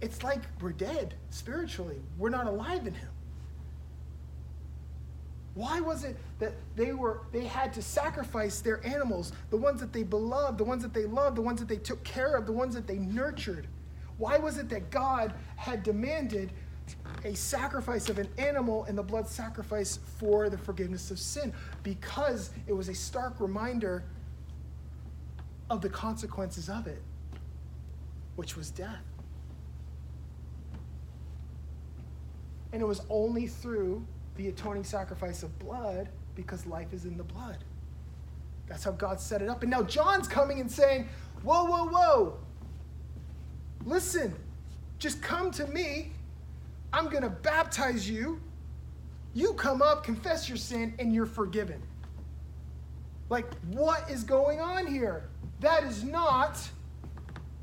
it's 0.00 0.24
like 0.24 0.42
we're 0.60 0.72
dead 0.72 1.14
spiritually. 1.30 2.02
We're 2.18 2.30
not 2.30 2.48
alive 2.48 2.86
in 2.86 2.94
Him. 2.94 3.08
Why 5.58 5.80
was 5.80 6.04
it 6.04 6.16
that 6.38 6.52
they 6.76 6.92
were 6.92 7.22
they 7.32 7.44
had 7.44 7.72
to 7.72 7.82
sacrifice 7.82 8.60
their 8.60 8.80
animals, 8.86 9.32
the 9.50 9.56
ones 9.56 9.80
that 9.80 9.92
they 9.92 10.04
beloved, 10.04 10.56
the 10.56 10.62
ones 10.62 10.84
that 10.84 10.94
they 10.94 11.04
loved, 11.04 11.36
the 11.36 11.42
ones 11.42 11.58
that 11.58 11.66
they 11.66 11.78
took 11.78 12.04
care 12.04 12.36
of, 12.36 12.46
the 12.46 12.52
ones 12.52 12.76
that 12.76 12.86
they 12.86 12.98
nurtured? 12.98 13.66
Why 14.18 14.38
was 14.38 14.56
it 14.56 14.68
that 14.68 14.92
God 14.92 15.34
had 15.56 15.82
demanded 15.82 16.52
a 17.24 17.34
sacrifice 17.34 18.08
of 18.08 18.20
an 18.20 18.28
animal 18.38 18.84
and 18.84 18.96
the 18.96 19.02
blood 19.02 19.26
sacrifice 19.26 19.98
for 20.18 20.48
the 20.48 20.56
forgiveness 20.56 21.10
of 21.10 21.18
sin? 21.18 21.52
Because 21.82 22.50
it 22.68 22.72
was 22.72 22.88
a 22.88 22.94
stark 22.94 23.40
reminder 23.40 24.04
of 25.70 25.80
the 25.80 25.88
consequences 25.88 26.68
of 26.68 26.86
it, 26.86 27.02
which 28.36 28.56
was 28.56 28.70
death. 28.70 29.02
And 32.72 32.80
it 32.80 32.86
was 32.86 33.00
only 33.10 33.48
through 33.48 34.06
the 34.38 34.48
atoning 34.48 34.84
sacrifice 34.84 35.42
of 35.42 35.58
blood 35.58 36.08
because 36.34 36.64
life 36.64 36.92
is 36.92 37.04
in 37.04 37.18
the 37.18 37.24
blood. 37.24 37.58
That's 38.68 38.84
how 38.84 38.92
God 38.92 39.20
set 39.20 39.42
it 39.42 39.48
up. 39.48 39.62
And 39.62 39.70
now 39.70 39.82
John's 39.82 40.28
coming 40.28 40.60
and 40.60 40.70
saying, 40.70 41.08
Whoa, 41.42 41.64
whoa, 41.64 41.88
whoa. 41.88 42.38
Listen, 43.84 44.34
just 44.98 45.20
come 45.20 45.50
to 45.52 45.66
me. 45.66 46.12
I'm 46.92 47.08
going 47.08 47.22
to 47.22 47.28
baptize 47.28 48.08
you. 48.08 48.40
You 49.34 49.54
come 49.54 49.82
up, 49.82 50.04
confess 50.04 50.48
your 50.48 50.58
sin, 50.58 50.94
and 50.98 51.12
you're 51.12 51.26
forgiven. 51.26 51.82
Like, 53.30 53.52
what 53.66 54.08
is 54.10 54.24
going 54.24 54.60
on 54.60 54.86
here? 54.86 55.28
That 55.60 55.84
is 55.84 56.02
not, 56.02 56.58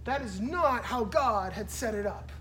that 0.03 0.21
is 0.21 0.39
not 0.39 0.83
how 0.83 1.05
God 1.05 1.53
had 1.53 1.69
set 1.71 1.95
it 1.95 2.05
up. 2.05 2.31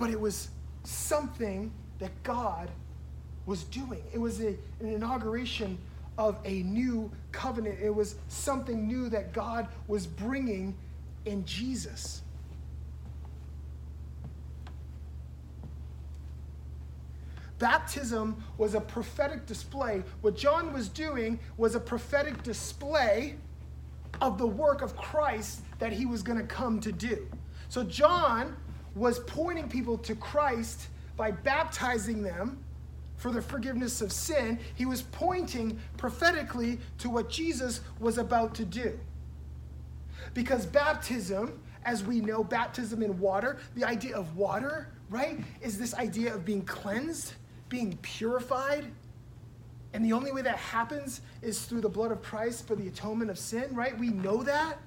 But 0.00 0.08
it 0.08 0.18
was 0.18 0.48
something 0.82 1.70
that 1.98 2.10
God 2.22 2.70
was 3.44 3.64
doing. 3.64 4.02
It 4.12 4.18
was 4.18 4.40
a, 4.40 4.56
an 4.80 4.88
inauguration 4.88 5.78
of 6.16 6.38
a 6.44 6.62
new 6.62 7.10
covenant. 7.32 7.78
It 7.80 7.94
was 7.94 8.16
something 8.28 8.88
new 8.88 9.10
that 9.10 9.34
God 9.34 9.68
was 9.88 10.06
bringing 10.06 10.74
in 11.26 11.44
Jesus. 11.44 12.22
Baptism 17.58 18.42
was 18.56 18.74
a 18.74 18.80
prophetic 18.80 19.44
display. 19.44 20.02
What 20.22 20.34
John 20.34 20.72
was 20.72 20.88
doing 20.88 21.38
was 21.58 21.74
a 21.74 21.80
prophetic 21.80 22.42
display 22.42 23.36
of 24.22 24.38
the 24.38 24.46
work 24.46 24.80
of 24.80 24.96
Christ 24.96 25.60
that 25.78 25.92
he 25.92 26.06
was 26.06 26.22
going 26.22 26.38
to 26.38 26.46
come 26.46 26.80
to 26.80 26.90
do. 26.90 27.26
So, 27.68 27.84
John 27.84 28.56
was 28.94 29.18
pointing 29.20 29.68
people 29.68 29.98
to 29.98 30.14
Christ 30.14 30.88
by 31.16 31.30
baptizing 31.30 32.22
them 32.22 32.58
for 33.16 33.30
the 33.30 33.42
forgiveness 33.42 34.00
of 34.00 34.10
sin. 34.12 34.58
He 34.74 34.86
was 34.86 35.02
pointing 35.02 35.78
prophetically 35.96 36.78
to 36.98 37.10
what 37.10 37.28
Jesus 37.28 37.82
was 37.98 38.18
about 38.18 38.54
to 38.54 38.64
do. 38.64 38.98
Because 40.32 40.64
baptism, 40.64 41.60
as 41.84 42.02
we 42.04 42.20
know, 42.20 42.42
baptism 42.42 43.02
in 43.02 43.18
water, 43.18 43.58
the 43.74 43.84
idea 43.84 44.16
of 44.16 44.36
water, 44.36 44.88
right, 45.10 45.38
is 45.60 45.78
this 45.78 45.94
idea 45.94 46.34
of 46.34 46.44
being 46.44 46.62
cleansed, 46.62 47.34
being 47.68 47.98
purified. 48.00 48.86
And 49.92 50.04
the 50.04 50.12
only 50.12 50.32
way 50.32 50.42
that 50.42 50.56
happens 50.56 51.20
is 51.42 51.62
through 51.62 51.80
the 51.80 51.88
blood 51.88 52.12
of 52.12 52.22
Christ 52.22 52.66
for 52.66 52.76
the 52.76 52.86
atonement 52.86 53.30
of 53.30 53.38
sin, 53.38 53.74
right? 53.74 53.98
We 53.98 54.08
know 54.08 54.42
that. 54.44 54.78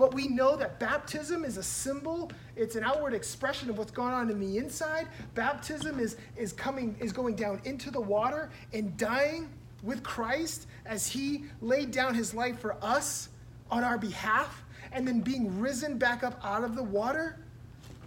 But 0.00 0.14
we 0.14 0.28
know 0.28 0.56
that 0.56 0.80
baptism 0.80 1.44
is 1.44 1.58
a 1.58 1.62
symbol, 1.62 2.32
it's 2.56 2.74
an 2.74 2.84
outward 2.84 3.12
expression 3.12 3.68
of 3.68 3.76
what's 3.76 3.90
going 3.90 4.14
on 4.14 4.30
in 4.30 4.40
the 4.40 4.56
inside. 4.56 5.06
Baptism 5.34 6.00
is, 6.00 6.16
is 6.38 6.54
coming, 6.54 6.96
is 7.00 7.12
going 7.12 7.36
down 7.36 7.60
into 7.66 7.90
the 7.90 8.00
water 8.00 8.48
and 8.72 8.96
dying 8.96 9.50
with 9.82 10.02
Christ 10.02 10.68
as 10.86 11.06
he 11.06 11.44
laid 11.60 11.90
down 11.90 12.14
his 12.14 12.32
life 12.32 12.58
for 12.60 12.82
us 12.82 13.28
on 13.70 13.84
our 13.84 13.98
behalf, 13.98 14.64
and 14.92 15.06
then 15.06 15.20
being 15.20 15.60
risen 15.60 15.98
back 15.98 16.24
up 16.24 16.40
out 16.42 16.64
of 16.64 16.76
the 16.76 16.82
water, 16.82 17.36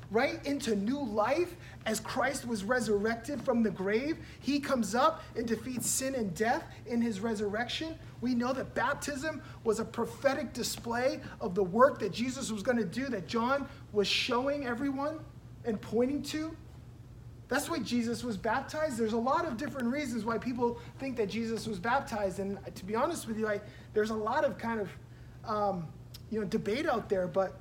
right, 0.09 0.43
into 0.47 0.75
new 0.75 0.99
life 0.99 1.55
as 1.85 1.99
Christ 1.99 2.47
was 2.47 2.63
resurrected 2.63 3.39
from 3.43 3.61
the 3.61 3.69
grave. 3.69 4.17
He 4.39 4.59
comes 4.59 4.95
up 4.95 5.21
and 5.35 5.47
defeats 5.47 5.87
sin 5.87 6.15
and 6.15 6.33
death 6.33 6.63
in 6.87 7.01
his 7.01 7.19
resurrection 7.19 7.99
we 8.23 8.33
know 8.33 8.53
that 8.53 8.73
baptism 8.73 9.41
was 9.65 9.81
a 9.81 9.85
prophetic 9.85 10.53
display 10.53 11.19
of 11.41 11.55
the 11.55 11.63
work 11.63 11.99
that 11.99 12.13
Jesus 12.13 12.49
was 12.49 12.63
going 12.63 12.77
to 12.77 12.85
do, 12.85 13.07
that 13.07 13.27
John 13.27 13.67
was 13.91 14.07
showing 14.07 14.65
everyone 14.65 15.19
and 15.65 15.79
pointing 15.79 16.23
to. 16.23 16.55
That's 17.49 17.69
why 17.69 17.79
Jesus 17.79 18.23
was 18.23 18.37
baptized. 18.37 18.97
There's 18.97 19.11
a 19.11 19.17
lot 19.17 19.45
of 19.45 19.57
different 19.57 19.91
reasons 19.91 20.23
why 20.23 20.37
people 20.37 20.79
think 20.99 21.17
that 21.17 21.27
Jesus 21.27 21.67
was 21.67 21.79
baptized. 21.79 22.39
And 22.39 22.57
to 22.73 22.85
be 22.85 22.95
honest 22.95 23.27
with 23.27 23.37
you, 23.37 23.45
I, 23.45 23.59
there's 23.93 24.11
a 24.11 24.15
lot 24.15 24.45
of 24.45 24.57
kind 24.57 24.79
of 24.79 24.89
um, 25.45 25.87
you 26.31 26.39
know 26.39 26.47
debate 26.47 26.87
out 26.87 27.09
there. 27.09 27.27
But 27.27 27.59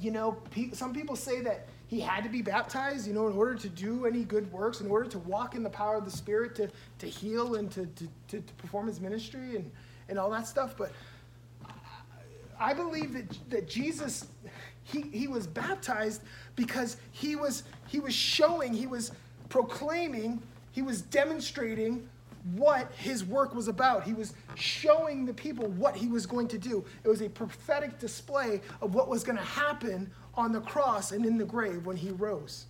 you 0.00 0.10
know, 0.10 0.32
pe- 0.50 0.70
some 0.70 0.94
people 0.94 1.14
say 1.14 1.42
that 1.42 1.68
he 1.94 2.00
had 2.00 2.24
to 2.24 2.30
be 2.30 2.42
baptized, 2.42 3.06
you 3.06 3.12
know, 3.12 3.28
in 3.28 3.36
order 3.36 3.54
to 3.54 3.68
do 3.68 4.04
any 4.04 4.24
good 4.24 4.50
works, 4.52 4.80
in 4.80 4.90
order 4.90 5.08
to 5.08 5.18
walk 5.20 5.54
in 5.54 5.62
the 5.62 5.70
power 5.70 5.96
of 5.96 6.04
the 6.04 6.10
Spirit, 6.10 6.54
to, 6.56 6.68
to 6.98 7.06
heal 7.06 7.54
and 7.54 7.70
to, 7.70 7.86
to, 7.86 8.08
to, 8.28 8.40
to 8.40 8.52
perform 8.54 8.86
his 8.86 9.00
ministry. 9.00 9.56
And, 9.56 9.70
and 10.08 10.18
all 10.18 10.30
that 10.30 10.46
stuff, 10.46 10.76
but 10.76 10.92
I 12.58 12.74
believe 12.74 13.14
that, 13.14 13.50
that 13.50 13.68
Jesus, 13.68 14.26
he, 14.82 15.02
he 15.02 15.28
was 15.28 15.46
baptized 15.46 16.22
because 16.56 16.98
he 17.12 17.36
was, 17.36 17.64
he 17.86 18.00
was 18.00 18.14
showing, 18.14 18.72
he 18.72 18.86
was 18.86 19.12
proclaiming, 19.48 20.42
he 20.72 20.82
was 20.82 21.02
demonstrating 21.02 22.08
what 22.52 22.92
his 22.98 23.24
work 23.24 23.54
was 23.54 23.68
about. 23.68 24.04
He 24.04 24.12
was 24.12 24.34
showing 24.54 25.24
the 25.24 25.32
people 25.32 25.66
what 25.68 25.96
he 25.96 26.08
was 26.08 26.26
going 26.26 26.48
to 26.48 26.58
do. 26.58 26.84
It 27.02 27.08
was 27.08 27.22
a 27.22 27.28
prophetic 27.28 27.98
display 27.98 28.60
of 28.82 28.94
what 28.94 29.08
was 29.08 29.24
going 29.24 29.38
to 29.38 29.44
happen 29.44 30.10
on 30.34 30.52
the 30.52 30.60
cross 30.60 31.12
and 31.12 31.24
in 31.24 31.38
the 31.38 31.44
grave 31.44 31.86
when 31.86 31.96
he 31.96 32.10
rose. 32.10 32.66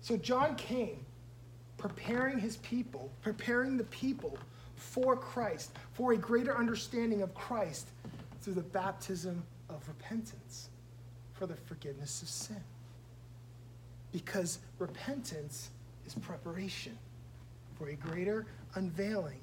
So 0.00 0.16
John 0.16 0.54
came 0.54 1.04
preparing 1.76 2.38
his 2.38 2.56
people, 2.58 3.10
preparing 3.22 3.76
the 3.76 3.84
people 3.84 4.38
for 4.76 5.16
Christ, 5.16 5.72
for 5.92 6.12
a 6.12 6.16
greater 6.16 6.56
understanding 6.56 7.22
of 7.22 7.34
Christ 7.34 7.88
through 8.40 8.54
the 8.54 8.62
baptism 8.62 9.42
of 9.68 9.86
repentance 9.88 10.70
for 11.38 11.46
the 11.46 11.54
forgiveness 11.54 12.22
of 12.22 12.28
sin. 12.28 12.62
Because 14.12 14.58
repentance 14.78 15.70
is 16.06 16.14
preparation 16.14 16.96
for 17.78 17.88
a 17.88 17.94
greater 17.94 18.46
unveiling 18.74 19.40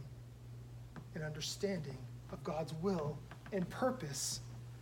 and 1.16 1.24
understanding 1.24 1.98
of 2.32 2.44
God's 2.44 2.74
will 2.82 3.18
and 3.52 3.70
purpose 3.70 4.40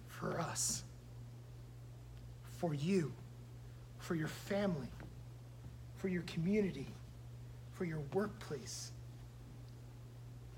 for 0.08 0.40
us, 0.40 0.84
for 2.58 2.74
you, 2.74 3.12
for 4.00 4.16
your 4.16 4.30
family, 4.30 4.88
for 5.98 6.08
your 6.08 6.22
community, 6.24 6.88
for 7.74 7.86
your 7.86 8.00
workplace. 8.14 8.92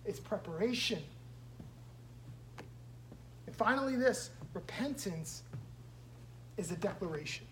It's 0.06 0.20
preparation. 0.20 1.02
And 3.48 3.56
finally, 3.56 3.96
this 3.96 4.30
repentance 4.54 5.44
is 6.58 6.72
a 6.72 6.76
declaration. 6.76 7.46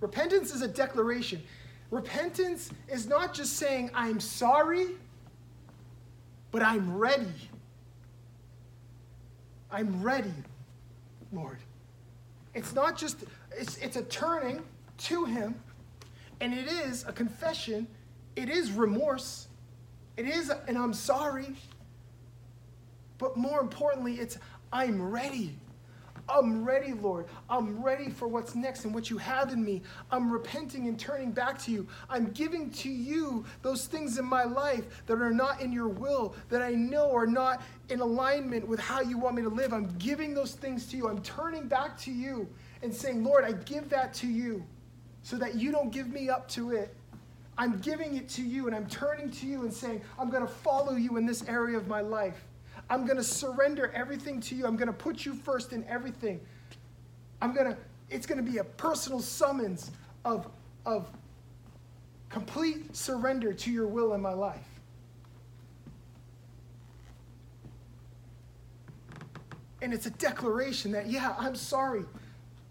Repentance 0.00 0.54
is 0.54 0.62
a 0.62 0.68
declaration. 0.68 1.42
Repentance 1.90 2.70
is 2.88 3.06
not 3.06 3.32
just 3.32 3.56
saying, 3.56 3.90
I'm 3.94 4.20
sorry, 4.20 4.88
but 6.50 6.62
I'm 6.62 6.96
ready. 6.96 7.32
I'm 9.70 10.02
ready, 10.02 10.32
Lord. 11.32 11.58
It's 12.54 12.74
not 12.74 12.96
just, 12.96 13.24
it's, 13.56 13.76
it's 13.78 13.96
a 13.96 14.02
turning 14.02 14.62
to 14.98 15.24
Him, 15.24 15.54
and 16.40 16.52
it 16.54 16.66
is 16.66 17.04
a 17.06 17.12
confession. 17.12 17.86
It 18.34 18.48
is 18.48 18.72
remorse. 18.72 19.48
It 20.16 20.26
is 20.26 20.50
an 20.50 20.76
I'm 20.76 20.94
sorry. 20.94 21.54
But 23.18 23.36
more 23.36 23.60
importantly, 23.60 24.14
it's 24.14 24.38
I'm 24.72 25.02
ready. 25.02 25.56
I'm 26.28 26.64
ready, 26.64 26.92
Lord. 26.92 27.26
I'm 27.48 27.82
ready 27.82 28.10
for 28.10 28.26
what's 28.26 28.54
next 28.54 28.84
and 28.84 28.92
what 28.92 29.10
you 29.10 29.18
have 29.18 29.52
in 29.52 29.64
me. 29.64 29.82
I'm 30.10 30.30
repenting 30.30 30.88
and 30.88 30.98
turning 30.98 31.30
back 31.30 31.58
to 31.60 31.70
you. 31.70 31.86
I'm 32.10 32.32
giving 32.32 32.70
to 32.70 32.88
you 32.88 33.44
those 33.62 33.86
things 33.86 34.18
in 34.18 34.24
my 34.24 34.44
life 34.44 34.84
that 35.06 35.20
are 35.20 35.32
not 35.32 35.60
in 35.60 35.72
your 35.72 35.88
will, 35.88 36.34
that 36.48 36.62
I 36.62 36.70
know 36.70 37.14
are 37.14 37.26
not 37.26 37.62
in 37.90 38.00
alignment 38.00 38.66
with 38.66 38.80
how 38.80 39.00
you 39.00 39.18
want 39.18 39.36
me 39.36 39.42
to 39.42 39.48
live. 39.48 39.72
I'm 39.72 39.96
giving 39.98 40.34
those 40.34 40.52
things 40.52 40.86
to 40.86 40.96
you. 40.96 41.08
I'm 41.08 41.22
turning 41.22 41.68
back 41.68 41.96
to 41.98 42.10
you 42.10 42.48
and 42.82 42.92
saying, 42.92 43.22
Lord, 43.22 43.44
I 43.44 43.52
give 43.52 43.88
that 43.90 44.12
to 44.14 44.26
you 44.26 44.64
so 45.22 45.36
that 45.36 45.54
you 45.54 45.70
don't 45.70 45.90
give 45.90 46.08
me 46.08 46.28
up 46.28 46.48
to 46.50 46.72
it. 46.72 46.94
I'm 47.58 47.78
giving 47.78 48.16
it 48.16 48.28
to 48.30 48.42
you 48.42 48.66
and 48.66 48.76
I'm 48.76 48.86
turning 48.88 49.30
to 49.30 49.46
you 49.46 49.62
and 49.62 49.72
saying, 49.72 50.02
I'm 50.18 50.28
going 50.28 50.46
to 50.46 50.52
follow 50.52 50.94
you 50.94 51.16
in 51.16 51.24
this 51.24 51.44
area 51.48 51.76
of 51.76 51.86
my 51.86 52.00
life. 52.00 52.44
I'm 52.88 53.04
going 53.04 53.16
to 53.16 53.24
surrender 53.24 53.90
everything 53.94 54.40
to 54.42 54.54
you. 54.54 54.66
I'm 54.66 54.76
going 54.76 54.86
to 54.86 54.92
put 54.92 55.24
you 55.24 55.34
first 55.34 55.72
in 55.72 55.84
everything. 55.84 56.40
I'm 57.42 57.54
going 57.54 57.72
to, 57.72 57.76
it's 58.10 58.26
going 58.26 58.44
to 58.44 58.50
be 58.50 58.58
a 58.58 58.64
personal 58.64 59.20
summons 59.20 59.90
of, 60.24 60.48
of 60.84 61.08
complete 62.28 62.94
surrender 62.94 63.52
to 63.52 63.70
your 63.70 63.86
will 63.86 64.14
in 64.14 64.20
my 64.20 64.32
life. 64.32 64.66
And 69.82 69.92
it's 69.92 70.06
a 70.06 70.10
declaration 70.10 70.92
that, 70.92 71.08
yeah, 71.08 71.34
I'm 71.38 71.54
sorry, 71.54 72.04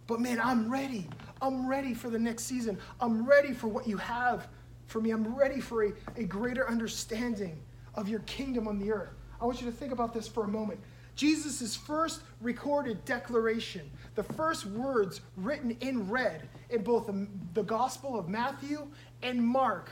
but 0.08 0.20
man, 0.20 0.40
I'm 0.42 0.72
ready. 0.72 1.08
I'm 1.42 1.68
ready 1.68 1.94
for 1.94 2.10
the 2.10 2.20
next 2.20 2.46
season. 2.46 2.78
I'm 3.00 3.28
ready 3.28 3.54
for 3.54 3.68
what 3.68 3.88
you 3.88 3.98
have 3.98 4.48
for 4.88 5.02
me. 5.02 5.12
I'm 5.12 5.36
ready 5.36 5.60
for 5.60 5.86
a, 5.86 5.94
a 6.18 6.24
greater 6.24 6.68
understanding 6.68 7.60
of 7.94 8.10
your 8.10 8.22
kingdom 8.22 8.68
on 8.68 8.80
the 8.80 8.92
earth. 8.92 9.14
I 9.46 9.48
want 9.48 9.62
you 9.62 9.70
to 9.70 9.78
think 9.78 9.92
about 9.92 10.12
this 10.12 10.28
for 10.28 10.46
a 10.46 10.48
moment. 10.48 10.80
Jesus' 11.16 11.76
first 11.76 12.22
recorded 12.42 13.06
declaration, 13.06 13.92
the 14.16 14.24
first 14.24 14.66
words 14.66 15.22
written 15.38 15.78
in 15.82 16.10
red 16.10 16.50
in 16.72 16.82
both 16.82 17.12
the 17.54 17.62
Gospel 17.62 18.18
of 18.18 18.28
Matthew 18.28 18.88
and 19.22 19.40
Mark, 19.40 19.92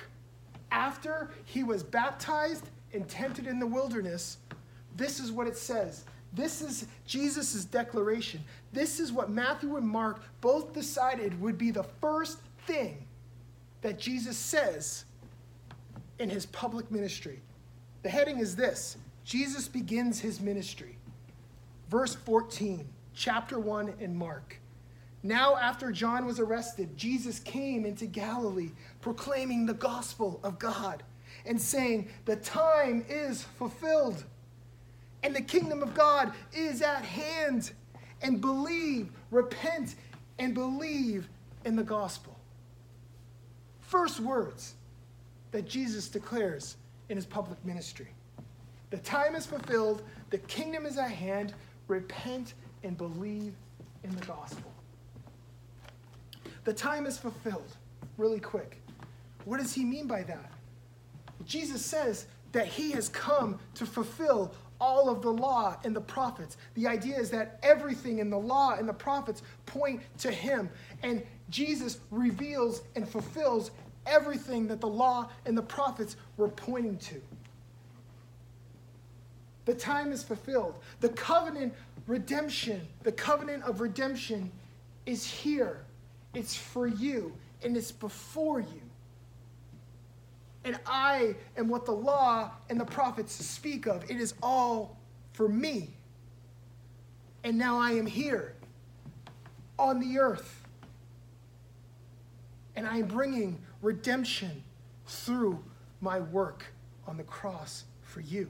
after 0.71 1.29
he 1.45 1.61
was 1.61 1.83
baptized 1.83 2.71
and 2.95 3.07
tempted 3.07 3.45
in 3.45 3.59
the 3.59 3.67
wilderness, 3.67 4.37
this 4.95 5.19
is 5.19 5.31
what 5.31 5.45
it 5.45 5.55
says. 5.55 6.05
This 6.33 6.63
is 6.63 6.87
Jesus' 7.05 7.63
declaration. 7.63 8.43
This 8.71 8.99
is 8.99 9.11
what 9.11 9.29
Matthew 9.29 9.75
and 9.75 9.87
Mark 9.87 10.23
both 10.41 10.73
decided 10.73 11.39
would 11.39 11.59
be 11.59 11.69
the 11.69 11.83
first 12.01 12.39
thing 12.65 13.05
that 13.81 13.99
Jesus 13.99 14.35
says 14.35 15.05
in 16.17 16.27
his 16.27 16.47
public 16.47 16.89
ministry. 16.89 17.39
The 18.01 18.09
heading 18.09 18.39
is 18.39 18.55
this 18.55 18.97
Jesus 19.23 19.67
begins 19.67 20.19
his 20.19 20.41
ministry. 20.41 20.97
Verse 21.89 22.15
14, 22.15 22.87
chapter 23.13 23.59
1 23.59 23.93
in 23.99 24.15
Mark. 24.15 24.59
Now, 25.21 25.55
after 25.55 25.91
John 25.91 26.25
was 26.25 26.39
arrested, 26.39 26.97
Jesus 26.97 27.39
came 27.39 27.85
into 27.85 28.05
Galilee 28.05 28.71
proclaiming 28.99 29.65
the 29.65 29.73
gospel 29.73 30.39
of 30.43 30.59
God 30.59 31.03
and 31.45 31.59
saying, 31.59 32.09
The 32.25 32.35
time 32.37 33.05
is 33.07 33.43
fulfilled 33.57 34.25
and 35.23 35.33
the 35.33 35.41
kingdom 35.41 35.81
of 35.81 35.93
God 35.93 36.33
is 36.53 36.81
at 36.81 37.03
hand. 37.03 37.71
And 38.21 38.39
believe, 38.39 39.11
repent, 39.31 39.95
and 40.39 40.53
believe 40.53 41.27
in 41.65 41.75
the 41.75 41.83
gospel. 41.83 42.37
First 43.81 44.19
words 44.19 44.75
that 45.51 45.67
Jesus 45.67 46.07
declares 46.07 46.77
in 47.09 47.17
his 47.17 47.25
public 47.25 47.63
ministry. 47.65 48.09
The 48.93 48.99
time 48.99 49.33
is 49.33 49.47
fulfilled, 49.47 50.03
the 50.29 50.37
kingdom 50.37 50.85
is 50.85 50.99
at 50.99 51.09
hand. 51.09 51.55
Repent 51.87 52.53
and 52.83 52.95
believe 52.95 53.55
in 54.03 54.15
the 54.15 54.23
gospel. 54.23 54.71
The 56.63 56.73
time 56.73 57.07
is 57.07 57.17
fulfilled. 57.17 57.75
Really 58.19 58.39
quick. 58.39 58.83
What 59.45 59.59
does 59.59 59.73
he 59.73 59.83
mean 59.83 60.05
by 60.05 60.21
that? 60.21 60.51
Jesus 61.43 61.83
says 61.83 62.27
that 62.51 62.67
he 62.67 62.91
has 62.91 63.09
come 63.09 63.57
to 63.73 63.87
fulfill 63.87 64.53
all 64.79 65.09
of 65.09 65.23
the 65.23 65.31
law 65.31 65.75
and 65.83 65.95
the 65.95 66.01
prophets. 66.01 66.57
The 66.75 66.85
idea 66.85 67.17
is 67.19 67.31
that 67.31 67.57
everything 67.63 68.19
in 68.19 68.29
the 68.29 68.37
law 68.37 68.75
and 68.75 68.87
the 68.87 68.93
prophets 68.93 69.41
point 69.65 70.03
to 70.19 70.29
him. 70.29 70.69
And 71.01 71.23
Jesus 71.49 71.97
reveals 72.11 72.83
and 72.95 73.09
fulfills 73.09 73.71
everything 74.05 74.67
that 74.67 74.81
the 74.81 74.87
law 74.87 75.31
and 75.47 75.57
the 75.57 75.63
prophets 75.63 76.15
were 76.37 76.49
pointing 76.49 76.99
to. 76.99 77.19
The 79.65 79.73
time 79.73 80.11
is 80.11 80.23
fulfilled. 80.23 80.75
The 80.99 81.09
covenant 81.09 81.73
redemption, 82.07 82.87
the 83.03 83.11
covenant 83.11 83.63
of 83.63 83.79
redemption 83.79 84.51
is 85.05 85.25
here. 85.25 85.85
It's 86.33 86.55
for 86.55 86.87
you, 86.87 87.33
and 87.63 87.77
it's 87.77 87.91
before 87.91 88.59
you. 88.59 88.81
And 90.65 90.79
I 90.85 91.35
am 91.57 91.67
what 91.67 91.85
the 91.85 91.91
law 91.91 92.51
and 92.69 92.79
the 92.79 92.85
prophets 92.85 93.33
speak 93.33 93.85
of. 93.85 94.09
It 94.09 94.19
is 94.19 94.33
all 94.41 94.97
for 95.33 95.49
me. 95.49 95.89
And 97.43 97.57
now 97.57 97.77
I 97.77 97.91
am 97.91 98.05
here 98.05 98.55
on 99.77 99.99
the 99.99 100.19
earth. 100.19 100.61
And 102.75 102.87
I 102.87 102.97
am 102.97 103.07
bringing 103.07 103.59
redemption 103.81 104.63
through 105.05 105.63
my 105.99 106.19
work 106.19 106.65
on 107.07 107.17
the 107.17 107.23
cross 107.23 107.83
for 108.01 108.21
you. 108.21 108.49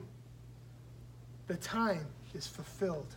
The 1.48 1.56
time 1.58 2.08
is 2.34 2.48
fulfilled. 2.48 3.16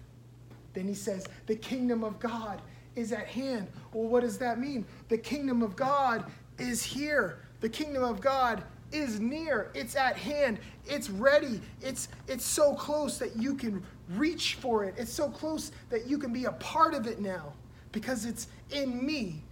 Then 0.74 0.88
he 0.88 0.94
says, 0.94 1.26
The 1.46 1.56
kingdom 1.56 2.04
of 2.04 2.18
God 2.18 2.62
is 2.96 3.12
at 3.12 3.26
hand. 3.26 3.68
Well, 3.92 4.08
what 4.08 4.22
does 4.22 4.38
that 4.38 4.58
mean? 4.58 4.84
The 5.08 5.18
kingdom 5.18 5.62
of 5.62 5.76
God 5.76 6.24
is 6.58 6.82
here. 6.82 7.40
The 7.60 7.68
kingdom 7.68 8.04
of 8.04 8.20
God 8.20 8.64
is 8.92 9.20
near. 9.20 9.70
It's 9.74 9.96
at 9.96 10.16
hand. 10.16 10.58
It's 10.86 11.10
ready. 11.10 11.60
It's, 11.82 12.08
it's 12.28 12.44
so 12.44 12.74
close 12.74 13.18
that 13.18 13.36
you 13.36 13.54
can 13.54 13.82
reach 14.10 14.54
for 14.54 14.84
it. 14.84 14.94
It's 14.98 15.12
so 15.12 15.28
close 15.28 15.72
that 15.90 16.06
you 16.06 16.18
can 16.18 16.32
be 16.32 16.44
a 16.44 16.52
part 16.52 16.94
of 16.94 17.06
it 17.06 17.20
now 17.20 17.52
because 17.92 18.24
it's 18.26 18.48
in 18.70 19.04
me. 19.04 19.42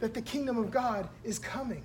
that 0.00 0.14
the 0.14 0.22
kingdom 0.22 0.58
of 0.58 0.70
God 0.70 1.08
is 1.24 1.38
coming. 1.38 1.82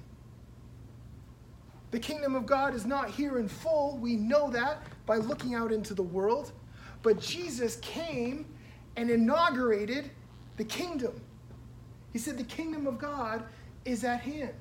The 1.91 1.99
kingdom 1.99 2.35
of 2.35 2.45
God 2.45 2.75
is 2.75 2.85
not 2.85 3.09
here 3.09 3.39
in 3.39 3.47
full. 3.47 3.97
We 3.97 4.15
know 4.15 4.49
that 4.51 4.83
by 5.09 5.17
looking 5.17 5.55
out 5.55 5.71
into 5.71 5.95
the 5.95 6.03
world. 6.03 6.51
But 7.01 7.19
Jesus 7.19 7.77
came 7.77 8.45
and 8.95 9.09
inaugurated 9.09 10.11
the 10.55 10.63
kingdom. 10.63 11.19
He 12.13 12.19
said, 12.19 12.37
The 12.37 12.43
kingdom 12.43 12.85
of 12.85 12.99
God 12.99 13.43
is 13.85 14.03
at 14.03 14.21
hand. 14.21 14.53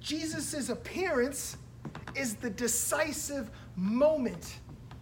Jesus' 0.00 0.68
appearance 0.68 1.58
is 2.16 2.34
the 2.34 2.50
decisive 2.50 3.52
moment 3.76 4.56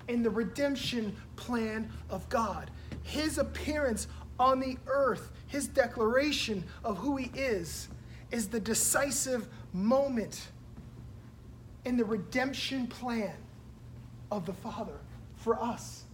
in 0.09 0.23
the 0.23 0.31
redemption 0.31 1.17
plan 1.37 1.91
of 2.11 2.29
God. 2.29 2.71
His 3.03 3.39
appearance 3.39 4.09
on 4.39 4.61
the 4.61 4.77
earth, 4.87 5.31
his 5.47 5.69
declaration 5.69 6.63
of 6.85 6.99
who 6.99 7.17
he 7.17 7.31
is, 7.35 7.89
is 8.31 8.49
the 8.49 8.61
decisive 8.61 9.49
moment 9.73 10.49
in 11.85 11.97
the 11.97 12.05
redemption 12.05 12.87
plan 12.87 13.35
of 14.31 14.47
the 14.47 14.53
Father 14.53 14.99
for 15.37 15.61
us. 15.63 16.05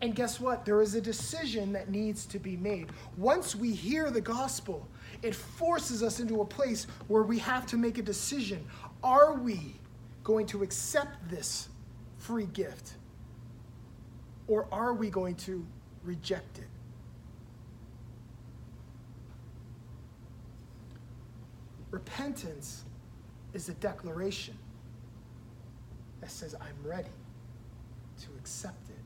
And 0.00 0.16
guess 0.16 0.40
what? 0.40 0.64
There 0.64 0.82
is 0.82 0.96
a 0.96 1.00
decision 1.00 1.72
that 1.74 1.88
needs 1.88 2.26
to 2.26 2.40
be 2.40 2.56
made. 2.56 2.88
Once 3.16 3.54
we 3.54 3.72
hear 3.72 4.10
the 4.10 4.20
gospel, 4.20 4.88
it 5.22 5.34
forces 5.34 6.02
us 6.02 6.18
into 6.18 6.40
a 6.40 6.44
place 6.44 6.88
where 7.06 7.22
we 7.22 7.38
have 7.38 7.66
to 7.66 7.76
make 7.76 7.98
a 7.98 8.02
decision. 8.02 8.66
Are 9.04 9.34
we 9.34 9.76
going 10.24 10.46
to 10.46 10.64
accept 10.64 11.28
this 11.30 11.68
free 12.18 12.46
gift? 12.46 12.94
Or 14.48 14.66
are 14.72 14.92
we 14.92 15.08
going 15.08 15.36
to 15.36 15.64
reject 16.02 16.58
it? 16.58 16.66
Repentance 21.92 22.82
is 23.54 23.68
a 23.68 23.74
declaration 23.74 24.54
that 26.20 26.30
says, 26.30 26.54
I'm 26.60 26.88
ready 26.88 27.10
to 28.22 28.28
accept 28.38 28.88
it. 28.88 28.96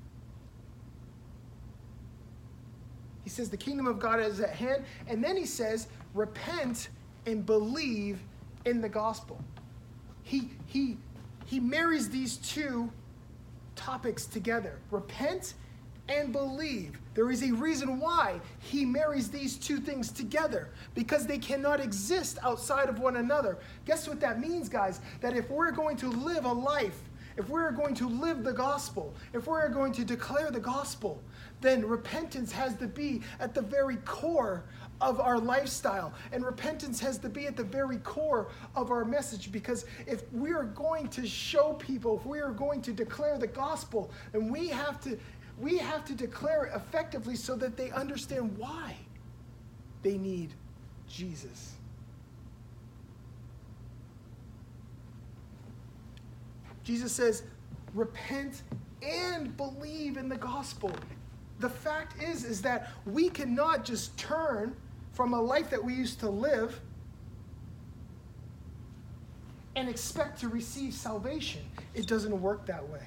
He 3.24 3.30
says, 3.30 3.50
The 3.50 3.56
kingdom 3.56 3.86
of 3.86 3.98
God 3.98 4.20
is 4.20 4.40
at 4.40 4.50
hand. 4.50 4.84
And 5.08 5.22
then 5.22 5.36
he 5.36 5.46
says, 5.46 5.88
Repent 6.14 6.88
and 7.26 7.44
believe 7.44 8.20
in 8.64 8.80
the 8.80 8.88
gospel. 8.88 9.42
He, 10.22 10.50
he, 10.66 10.96
he 11.44 11.60
marries 11.60 12.08
these 12.10 12.36
two 12.36 12.90
topics 13.76 14.26
together 14.26 14.78
repent 14.90 15.54
and 16.08 16.32
believe. 16.32 16.98
There 17.14 17.30
is 17.30 17.42
a 17.42 17.52
reason 17.52 17.98
why 17.98 18.40
he 18.58 18.84
marries 18.84 19.30
these 19.30 19.56
two 19.56 19.78
things 19.78 20.10
together 20.10 20.70
because 20.94 21.26
they 21.26 21.38
cannot 21.38 21.80
exist 21.80 22.38
outside 22.42 22.88
of 22.88 22.98
one 22.98 23.16
another. 23.16 23.58
Guess 23.86 24.08
what 24.08 24.20
that 24.20 24.40
means, 24.40 24.68
guys? 24.68 25.00
That 25.20 25.36
if 25.36 25.48
we're 25.50 25.70
going 25.70 25.96
to 25.98 26.08
live 26.08 26.44
a 26.44 26.52
life, 26.52 27.00
if 27.36 27.48
we're 27.48 27.70
going 27.70 27.94
to 27.96 28.08
live 28.08 28.44
the 28.44 28.52
gospel, 28.52 29.14
if 29.34 29.46
we're 29.46 29.68
going 29.68 29.92
to 29.92 30.04
declare 30.04 30.50
the 30.50 30.60
gospel, 30.60 31.22
then 31.60 31.86
repentance 31.86 32.50
has 32.52 32.76
to 32.76 32.86
be 32.86 33.22
at 33.40 33.54
the 33.54 33.60
very 33.60 33.96
core 34.04 34.64
of 35.00 35.20
our 35.20 35.38
lifestyle. 35.38 36.12
And 36.32 36.44
repentance 36.44 36.98
has 37.00 37.18
to 37.18 37.28
be 37.28 37.46
at 37.46 37.56
the 37.56 37.64
very 37.64 37.98
core 37.98 38.48
of 38.74 38.90
our 38.90 39.04
message 39.04 39.52
because 39.52 39.84
if 40.06 40.30
we 40.32 40.52
are 40.52 40.64
going 40.64 41.08
to 41.08 41.26
show 41.26 41.74
people, 41.74 42.18
if 42.18 42.26
we 42.26 42.40
are 42.40 42.52
going 42.52 42.80
to 42.82 42.92
declare 42.92 43.38
the 43.38 43.46
gospel, 43.46 44.10
then 44.32 44.50
we 44.50 44.68
have 44.68 45.00
to 45.02 45.18
we 45.58 45.78
have 45.78 46.04
to 46.04 46.14
declare 46.14 46.66
it 46.66 46.72
effectively 46.74 47.36
so 47.36 47.56
that 47.56 47.76
they 47.76 47.90
understand 47.90 48.56
why 48.58 48.94
they 50.02 50.18
need 50.18 50.52
Jesus. 51.08 51.72
Jesus 56.84 57.10
says, 57.12 57.42
repent 57.94 58.62
and 59.02 59.56
believe 59.56 60.16
in 60.16 60.28
the 60.28 60.36
gospel. 60.36 60.92
The 61.58 61.70
fact 61.70 62.22
is 62.22 62.44
is 62.44 62.62
that 62.62 62.90
we 63.06 63.28
cannot 63.28 63.84
just 63.84 64.16
turn 64.18 64.76
from 65.12 65.32
a 65.32 65.40
life 65.40 65.70
that 65.70 65.82
we 65.82 65.94
used 65.94 66.20
to 66.20 66.28
live 66.28 66.80
and 69.74 69.88
expect 69.88 70.38
to 70.40 70.48
receive 70.48 70.92
salvation. 70.94 71.62
It 71.94 72.06
doesn't 72.06 72.40
work 72.40 72.66
that 72.66 72.86
way. 72.88 73.02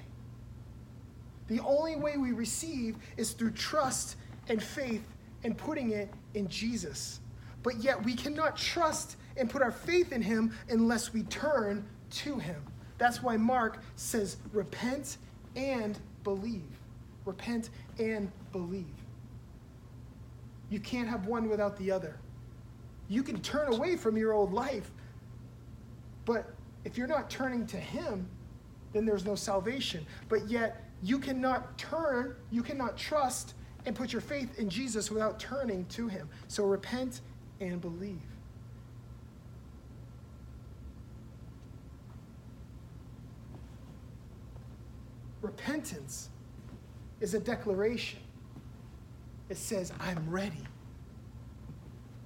The 1.50 1.60
only 1.62 1.96
way 1.96 2.18
we 2.18 2.32
receive 2.32 2.96
is 3.18 3.32
through 3.32 3.52
trust 3.52 4.16
and 4.48 4.62
faith 4.62 5.04
and 5.44 5.58
putting 5.58 5.92
it 5.92 6.14
in 6.36 6.48
Jesus. 6.48 7.20
But 7.64 7.78
yet 7.78 8.04
we 8.04 8.16
cannot 8.16 8.56
trust 8.56 9.18
and 9.36 9.50
put 9.50 9.62
our 9.62 9.72
faith 9.72 10.14
in 10.14 10.22
him 10.22 10.54
unless 10.70 11.12
we 11.12 11.24
turn 11.24 11.86
to 12.12 12.38
him. 12.38 12.62
That's 12.98 13.24
why 13.24 13.38
Mark 13.38 13.82
says, 13.96 14.38
repent 14.54 15.18
and 15.56 15.98
believe. 16.24 16.80
Repent 17.26 17.70
and 17.98 18.32
believe. 18.52 18.86
You 20.70 20.80
can't 20.80 21.08
have 21.08 21.26
one 21.26 21.50
without 21.50 21.78
the 21.78 21.92
other. 21.92 22.18
You 23.08 23.24
can 23.24 23.42
turn 23.42 23.74
away 23.74 23.96
from 23.96 24.18
your 24.18 24.34
old 24.34 24.54
life, 24.54 24.92
but 26.26 26.54
if 26.86 26.98
you're 26.98 27.08
not 27.08 27.30
turning 27.30 27.66
to 27.68 27.78
him, 27.78 28.28
then 28.94 29.06
there's 29.06 29.26
no 29.26 29.36
salvation. 29.36 30.06
But 30.28 30.48
yet, 30.48 30.89
you 31.02 31.20
cannot 31.20 31.78
turn, 31.78 32.36
you 32.52 32.62
cannot 32.62 32.98
trust 32.98 33.54
and 33.86 33.96
put 33.96 34.12
your 34.12 34.22
faith 34.22 34.60
in 34.60 34.70
Jesus 34.70 35.10
without 35.10 35.40
turning 35.40 35.86
to 35.86 36.08
him. 36.08 36.30
So 36.48 36.66
repent 36.66 37.22
and 37.62 37.80
believe. 37.80 38.22
Repentance 45.42 46.30
is 47.22 47.34
a 47.34 47.40
declaration. 47.40 48.20
It 49.48 49.58
says, 49.58 49.94
I'm 50.00 50.30
ready. 50.30 50.64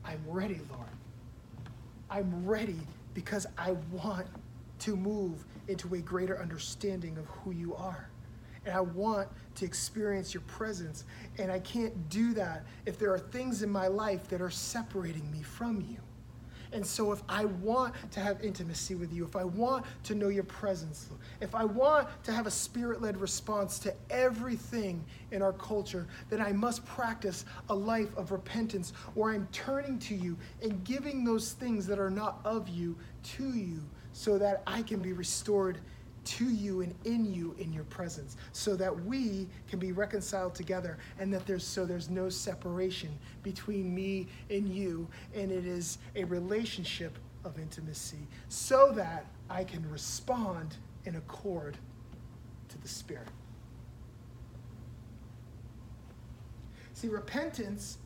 I'm 0.03 0.21
ready, 0.27 0.59
Lord. 0.71 0.89
I'm 2.09 2.45
ready 2.45 2.79
because 3.13 3.45
I 3.57 3.75
want 3.91 4.27
to 4.79 4.95
move 4.95 5.45
into 5.67 5.93
a 5.93 5.99
greater 5.99 6.39
understanding 6.41 7.17
of 7.17 7.25
who 7.27 7.51
you 7.51 7.75
are 7.75 8.09
and 8.65 8.75
I 8.75 8.81
want 8.81 9.29
to 9.55 9.65
experience 9.65 10.33
your 10.33 10.41
presence. 10.43 11.05
And 11.37 11.51
I 11.51 11.59
can't 11.59 12.09
do 12.09 12.33
that 12.33 12.65
if 12.85 12.97
there 12.97 13.13
are 13.13 13.19
things 13.19 13.63
in 13.63 13.69
my 13.69 13.87
life 13.87 14.27
that 14.29 14.41
are 14.41 14.49
separating 14.51 15.29
me 15.31 15.41
from 15.41 15.81
you. 15.81 15.97
And 16.73 16.85
so, 16.85 17.11
if 17.11 17.21
I 17.29 17.45
want 17.45 17.93
to 18.11 18.19
have 18.19 18.43
intimacy 18.43 18.95
with 18.95 19.13
you, 19.13 19.23
if 19.23 19.35
I 19.35 19.43
want 19.43 19.85
to 20.05 20.15
know 20.15 20.29
your 20.29 20.43
presence, 20.43 21.07
if 21.39 21.53
I 21.53 21.63
want 21.63 22.07
to 22.23 22.31
have 22.31 22.47
a 22.47 22.51
spirit 22.51 22.99
led 22.99 23.15
response 23.21 23.77
to 23.79 23.93
everything 24.09 25.05
in 25.29 25.43
our 25.43 25.53
culture, 25.53 26.07
then 26.31 26.41
I 26.41 26.51
must 26.51 26.83
practice 26.83 27.45
a 27.69 27.75
life 27.75 28.15
of 28.17 28.31
repentance 28.31 28.91
where 29.13 29.33
I'm 29.33 29.47
turning 29.51 29.99
to 29.99 30.15
you 30.15 30.35
and 30.63 30.83
giving 30.83 31.23
those 31.23 31.53
things 31.53 31.85
that 31.85 31.99
are 31.99 32.09
not 32.09 32.39
of 32.43 32.67
you 32.67 32.97
to 33.35 33.49
you 33.49 33.79
so 34.11 34.39
that 34.39 34.63
I 34.65 34.81
can 34.81 34.99
be 34.99 35.13
restored 35.13 35.79
to 36.25 36.45
you 36.45 36.81
and 36.81 36.93
in 37.05 37.25
you 37.25 37.55
in 37.59 37.71
your 37.73 37.83
presence 37.85 38.37
so 38.51 38.75
that 38.75 39.05
we 39.05 39.47
can 39.69 39.79
be 39.79 39.91
reconciled 39.91 40.55
together 40.55 40.97
and 41.19 41.33
that 41.33 41.45
there's 41.45 41.65
so 41.65 41.85
there's 41.85 42.09
no 42.09 42.29
separation 42.29 43.09
between 43.41 43.93
me 43.93 44.27
and 44.49 44.67
you 44.67 45.07
and 45.35 45.51
it 45.51 45.65
is 45.65 45.97
a 46.15 46.23
relationship 46.25 47.17
of 47.45 47.59
intimacy 47.59 48.27
so 48.47 48.91
that 48.95 49.25
I 49.49 49.63
can 49.63 49.89
respond 49.89 50.77
in 51.05 51.15
accord 51.15 51.77
to 52.69 52.81
the 52.81 52.87
spirit. 52.87 53.27
See 56.93 57.09
repentance 57.09 57.97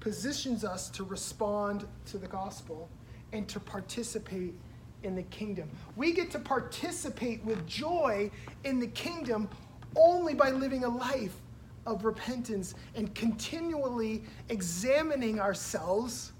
positions 0.00 0.64
us 0.64 0.88
to 0.90 1.02
respond 1.02 1.86
to 2.06 2.18
the 2.18 2.28
gospel 2.28 2.88
and 3.32 3.48
to 3.48 3.58
participate 3.58 4.54
in 5.02 5.14
the 5.14 5.22
kingdom. 5.24 5.70
We 5.96 6.12
get 6.12 6.30
to 6.32 6.38
participate 6.38 7.44
with 7.44 7.66
joy 7.66 8.30
in 8.64 8.78
the 8.78 8.86
kingdom 8.88 9.48
only 9.96 10.34
by 10.34 10.50
living 10.50 10.84
a 10.84 10.88
life 10.88 11.34
of 11.86 12.04
repentance 12.04 12.74
and 12.94 13.14
continually 13.14 14.22
examining 14.48 15.40
ourselves 15.40 16.32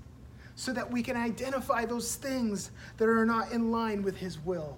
so 0.55 0.73
that 0.73 0.91
we 0.91 1.03
can 1.03 1.17
identify 1.17 1.85
those 1.85 2.17
things 2.17 2.71
that 2.97 3.09
are 3.09 3.25
not 3.25 3.53
in 3.53 3.71
line 3.71 4.03
with 4.03 4.17
His 4.17 4.39
will 4.45 4.77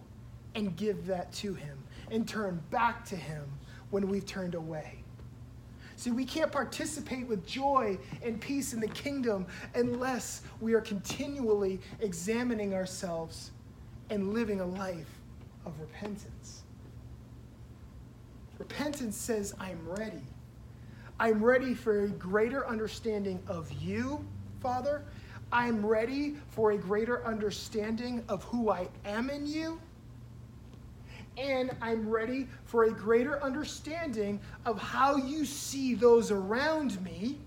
and 0.55 0.77
give 0.77 1.07
that 1.07 1.33
to 1.33 1.55
Him 1.55 1.79
and 2.11 2.29
turn 2.29 2.63
back 2.71 3.05
to 3.07 3.17
Him 3.17 3.45
when 3.91 4.09
we've 4.09 4.27
turned 4.27 4.55
away. 4.55 5.03
See, 5.97 6.11
we 6.11 6.25
can't 6.25 6.51
participate 6.51 7.27
with 7.27 7.47
joy 7.47 7.99
and 8.23 8.41
peace 8.41 8.73
in 8.73 8.81
the 8.81 8.89
kingdom 8.89 9.47
unless 9.75 10.43
we 10.61 10.73
are 10.75 10.81
continually 10.81 11.81
examining 12.01 12.73
ourselves 12.75 13.51
and 14.11 14.35
living 14.35 14.61
a 14.61 14.67
life 14.67 15.19
of 15.65 15.79
repentance. 15.81 16.63
Repentance 18.59 19.17
says, 19.17 19.55
I'm 19.59 19.81
ready. 19.89 20.23
I'm 21.19 21.43
ready 21.43 21.75
for 21.75 22.05
a 22.05 22.09
greater 22.09 22.67
understanding 22.67 23.43
of 23.47 23.71
you 23.73 24.25
Father. 24.61 25.03
I'm 25.53 25.85
ready 25.85 26.37
for 26.51 26.73
a 26.73 26.79
greater 26.79 27.27
understanding 27.27 28.23
of 28.29 28.45
who 28.45 28.71
I 28.71 28.89
am 29.05 29.31
in 29.31 29.47
you. 29.47 29.81
And 31.37 31.75
I'm 31.81 32.09
ready 32.09 32.47
for 32.65 32.85
a 32.85 32.91
greater 32.91 33.43
understanding 33.43 34.41
of 34.67 34.79
how 34.79 35.17
you 35.17 35.45
see 35.45 35.95
those 35.95 36.31
around 36.31 37.03
me 37.03 37.39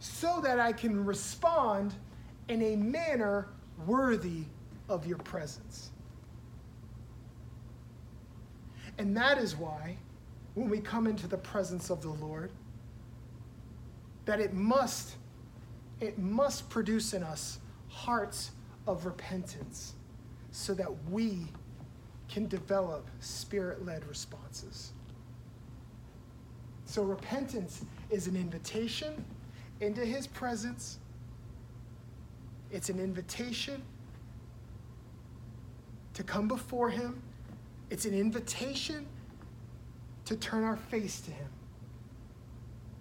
so 0.00 0.40
that 0.42 0.58
I 0.58 0.72
can 0.72 1.04
respond 1.04 1.94
in 2.48 2.60
a 2.62 2.76
manner 2.76 3.48
worthy 3.86 4.44
of 4.88 5.06
your 5.06 5.18
presence. 5.18 5.90
And 8.98 9.16
that 9.16 9.38
is 9.38 9.56
why, 9.56 9.96
when 10.54 10.68
we 10.68 10.80
come 10.80 11.06
into 11.06 11.26
the 11.26 11.38
presence 11.38 11.90
of 11.90 12.02
the 12.02 12.10
Lord, 12.10 12.50
that 14.24 14.38
it 14.38 14.52
must, 14.52 15.16
it 16.00 16.18
must 16.18 16.68
produce 16.68 17.14
in 17.14 17.22
us 17.22 17.58
hearts 17.88 18.52
of 18.86 19.06
repentance 19.06 19.94
so 20.50 20.74
that 20.74 20.90
we 21.10 21.46
can 22.28 22.46
develop 22.46 23.08
spirit 23.20 23.84
led 23.84 24.04
responses. 24.06 24.92
So, 26.84 27.02
repentance 27.02 27.84
is 28.10 28.26
an 28.26 28.36
invitation 28.36 29.24
into 29.80 30.04
his 30.04 30.26
presence, 30.26 30.98
it's 32.70 32.88
an 32.88 32.98
invitation 32.98 33.82
to 36.14 36.22
come 36.22 36.48
before 36.48 36.90
him, 36.90 37.22
it's 37.90 38.04
an 38.04 38.14
invitation 38.14 39.06
to 40.24 40.36
turn 40.36 40.64
our 40.64 40.76
face 40.76 41.20
to 41.22 41.30
him. 41.30 41.48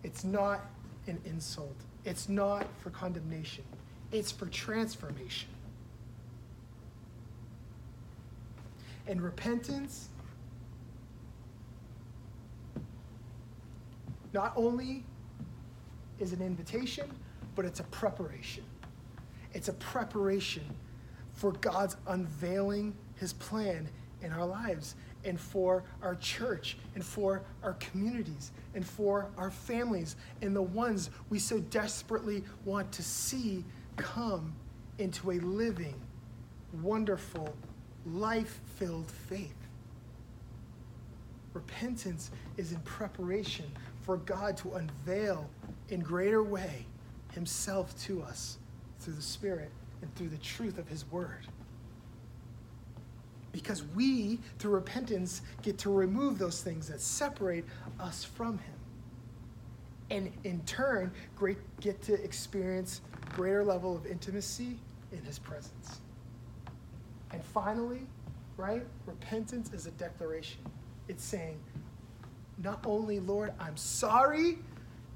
It's 0.03 0.24
not 0.24 0.62
an 1.07 1.20
insult, 1.26 1.76
it's 2.05 2.30
not 2.30 2.66
for 2.80 2.89
condemnation, 2.89 3.64
it's 4.12 4.32
for 4.32 4.47
transformation. 4.47 5.49
And 9.07 9.22
repentance 9.22 10.09
not 14.34 14.53
only 14.55 15.03
is 16.20 16.34
an 16.34 16.41
invitation, 16.41 17.09
but 17.55 17.66
it's 17.66 17.80
a 17.80 17.86
preparation. 17.86 18.64
It's 19.53 19.68
a 19.68 19.74
preparation 19.74 20.64
for 21.34 21.52
God's 21.54 21.96
unveiling 22.08 22.96
his 23.16 23.34
plan 23.34 23.88
in 24.22 24.32
our 24.32 24.46
lives 24.46 24.96
and 25.24 25.40
for 25.40 25.84
our 26.02 26.16
church 26.16 26.78
and 26.96 27.04
for 27.04 27.44
our 27.64 27.74
communities 27.74 28.52
and 28.74 28.86
for 28.86 29.30
our 29.38 29.52
families 29.52 30.16
and 30.42 30.56
the 30.56 30.62
ones 30.62 31.10
we 31.30 31.40
so 31.40 31.60
desperately 31.60 32.44
want 32.66 32.92
to 32.92 33.04
see 33.04 33.64
come 33.98 34.54
into 34.98 35.32
a 35.32 35.40
living, 35.40 35.96
wonderful, 36.82 37.54
life 38.06 38.60
filled 38.78 39.10
faith. 39.10 39.56
Repentance 41.54 42.32
is 42.58 42.72
in 42.72 42.80
preparation 42.80 43.66
for 44.02 44.18
God 44.18 44.58
to 44.58 44.74
unveil 44.74 45.50
in 45.90 46.00
greater 46.00 46.44
way 46.44 46.86
himself 47.34 47.98
to 48.04 48.24
us 48.24 48.58
through 49.00 49.14
the 49.14 49.22
Spirit 49.22 49.72
and 50.02 50.14
through 50.16 50.30
the 50.30 50.38
truth 50.38 50.78
of 50.78 50.88
his 50.88 51.10
word. 51.12 51.47
Because 53.52 53.84
we, 53.95 54.39
through 54.60 54.72
repentance, 54.72 55.41
get 55.62 55.78
to 55.80 55.89
remove 55.89 56.39
those 56.39 56.62
things 56.62 56.88
that 56.88 57.02
separate 57.02 57.66
us 57.99 58.24
from 58.24 58.58
him. 58.60 58.74
And 60.10 60.32
in 60.43 60.62
turn, 60.62 61.12
great, 61.36 61.58
get 61.80 62.02
to 62.04 62.22
experience 62.24 63.02
greater 63.34 63.64
level 63.64 63.95
of 63.95 64.06
intimacy 64.06 64.78
in 65.12 65.22
his 65.24 65.39
presence. 65.39 65.99
And 67.32 67.43
finally, 67.43 68.02
right, 68.58 68.86
repentance 69.06 69.72
is 69.74 69.88
a 69.88 69.91
declaration. 69.91 70.60
It's 71.08 71.24
saying, 71.24 71.60
not 72.58 72.86
only, 72.86 73.20
Lord, 73.20 73.54
I'm 73.60 73.78
sorry, 73.78 74.60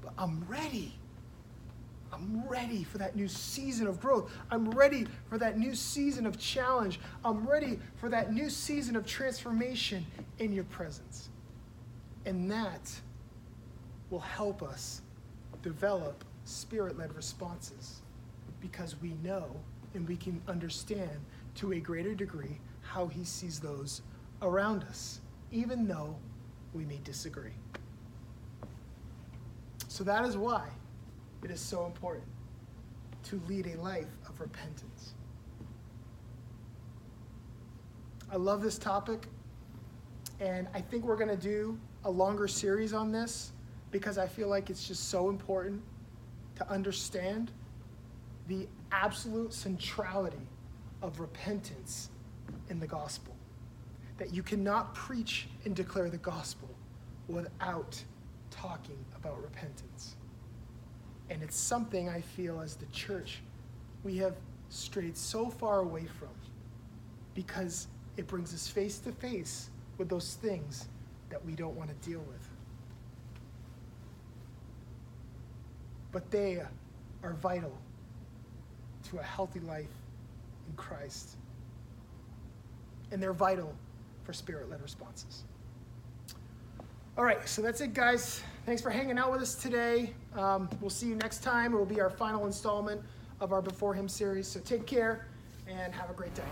but 0.02 0.12
I'm 0.18 0.44
ready. 0.48 0.94
I'm 2.12 2.46
ready 2.48 2.84
for 2.84 2.98
that 2.98 3.16
new 3.16 3.28
season 3.28 3.86
of 3.86 4.00
growth. 4.00 4.30
I'm 4.50 4.70
ready 4.70 5.06
for 5.28 5.38
that 5.38 5.58
new 5.58 5.74
season 5.74 6.26
of 6.26 6.38
challenge. 6.38 7.00
I'm 7.24 7.46
ready 7.46 7.78
for 7.96 8.08
that 8.08 8.32
new 8.32 8.48
season 8.48 8.96
of 8.96 9.06
transformation 9.06 10.06
in 10.38 10.52
your 10.52 10.64
presence. 10.64 11.28
And 12.24 12.50
that 12.50 12.92
will 14.10 14.20
help 14.20 14.62
us 14.62 15.02
develop 15.62 16.24
spirit 16.44 16.96
led 16.96 17.14
responses 17.14 18.00
because 18.60 18.96
we 19.02 19.14
know 19.22 19.44
and 19.94 20.06
we 20.08 20.16
can 20.16 20.40
understand 20.48 21.10
to 21.56 21.72
a 21.72 21.80
greater 21.80 22.14
degree 22.14 22.60
how 22.82 23.06
he 23.08 23.24
sees 23.24 23.58
those 23.58 24.02
around 24.42 24.84
us, 24.84 25.20
even 25.50 25.86
though 25.86 26.16
we 26.72 26.84
may 26.84 27.00
disagree. 27.02 27.54
So 29.88 30.04
that 30.04 30.24
is 30.24 30.36
why 30.36 30.68
it 31.46 31.52
is 31.52 31.60
so 31.60 31.86
important 31.86 32.26
to 33.22 33.40
lead 33.46 33.68
a 33.68 33.80
life 33.80 34.08
of 34.28 34.40
repentance. 34.40 35.14
I 38.32 38.34
love 38.34 38.62
this 38.62 38.78
topic, 38.78 39.28
and 40.40 40.66
I 40.74 40.80
think 40.80 41.04
we're 41.04 41.16
going 41.16 41.30
to 41.30 41.36
do 41.36 41.78
a 42.04 42.10
longer 42.10 42.48
series 42.48 42.92
on 42.92 43.12
this 43.12 43.52
because 43.92 44.18
I 44.18 44.26
feel 44.26 44.48
like 44.48 44.70
it's 44.70 44.88
just 44.88 45.08
so 45.08 45.28
important 45.28 45.80
to 46.56 46.68
understand 46.68 47.52
the 48.48 48.66
absolute 48.90 49.52
centrality 49.52 50.48
of 51.00 51.20
repentance 51.20 52.10
in 52.70 52.80
the 52.80 52.88
gospel. 52.88 53.36
That 54.18 54.34
you 54.34 54.42
cannot 54.42 54.96
preach 54.96 55.46
and 55.64 55.76
declare 55.76 56.10
the 56.10 56.18
gospel 56.18 56.70
without 57.28 58.02
talking 58.50 58.98
about 59.14 59.40
repentance. 59.40 60.15
And 61.30 61.42
it's 61.42 61.56
something 61.56 62.08
I 62.08 62.20
feel 62.20 62.60
as 62.60 62.76
the 62.76 62.86
church 62.86 63.40
we 64.04 64.16
have 64.18 64.36
strayed 64.68 65.16
so 65.16 65.48
far 65.48 65.80
away 65.80 66.04
from 66.04 66.28
because 67.34 67.88
it 68.16 68.26
brings 68.26 68.54
us 68.54 68.68
face 68.68 68.98
to 69.00 69.12
face 69.12 69.70
with 69.98 70.08
those 70.08 70.34
things 70.34 70.88
that 71.30 71.44
we 71.44 71.52
don't 71.52 71.76
want 71.76 71.88
to 71.90 72.08
deal 72.08 72.20
with. 72.20 72.48
But 76.12 76.30
they 76.30 76.62
are 77.22 77.32
vital 77.34 77.76
to 79.10 79.18
a 79.18 79.22
healthy 79.22 79.60
life 79.60 79.86
in 80.68 80.74
Christ. 80.76 81.36
And 83.12 83.22
they're 83.22 83.32
vital 83.32 83.74
for 84.24 84.32
spirit 84.32 84.70
led 84.70 84.82
responses. 84.82 85.44
All 87.16 87.24
right, 87.24 87.48
so 87.48 87.62
that's 87.62 87.80
it, 87.80 87.94
guys. 87.94 88.42
Thanks 88.66 88.82
for 88.82 88.90
hanging 88.90 89.16
out 89.16 89.30
with 89.30 89.40
us 89.42 89.54
today. 89.54 90.12
Um, 90.34 90.68
we'll 90.80 90.90
see 90.90 91.06
you 91.06 91.14
next 91.14 91.44
time. 91.44 91.72
It 91.72 91.76
will 91.76 91.86
be 91.86 92.00
our 92.00 92.10
final 92.10 92.46
installment 92.46 93.00
of 93.38 93.52
our 93.52 93.62
Before 93.62 93.94
Him 93.94 94.08
series. 94.08 94.48
So 94.48 94.58
take 94.58 94.86
care 94.86 95.28
and 95.68 95.94
have 95.94 96.10
a 96.10 96.14
great 96.14 96.34
day. 96.34 96.42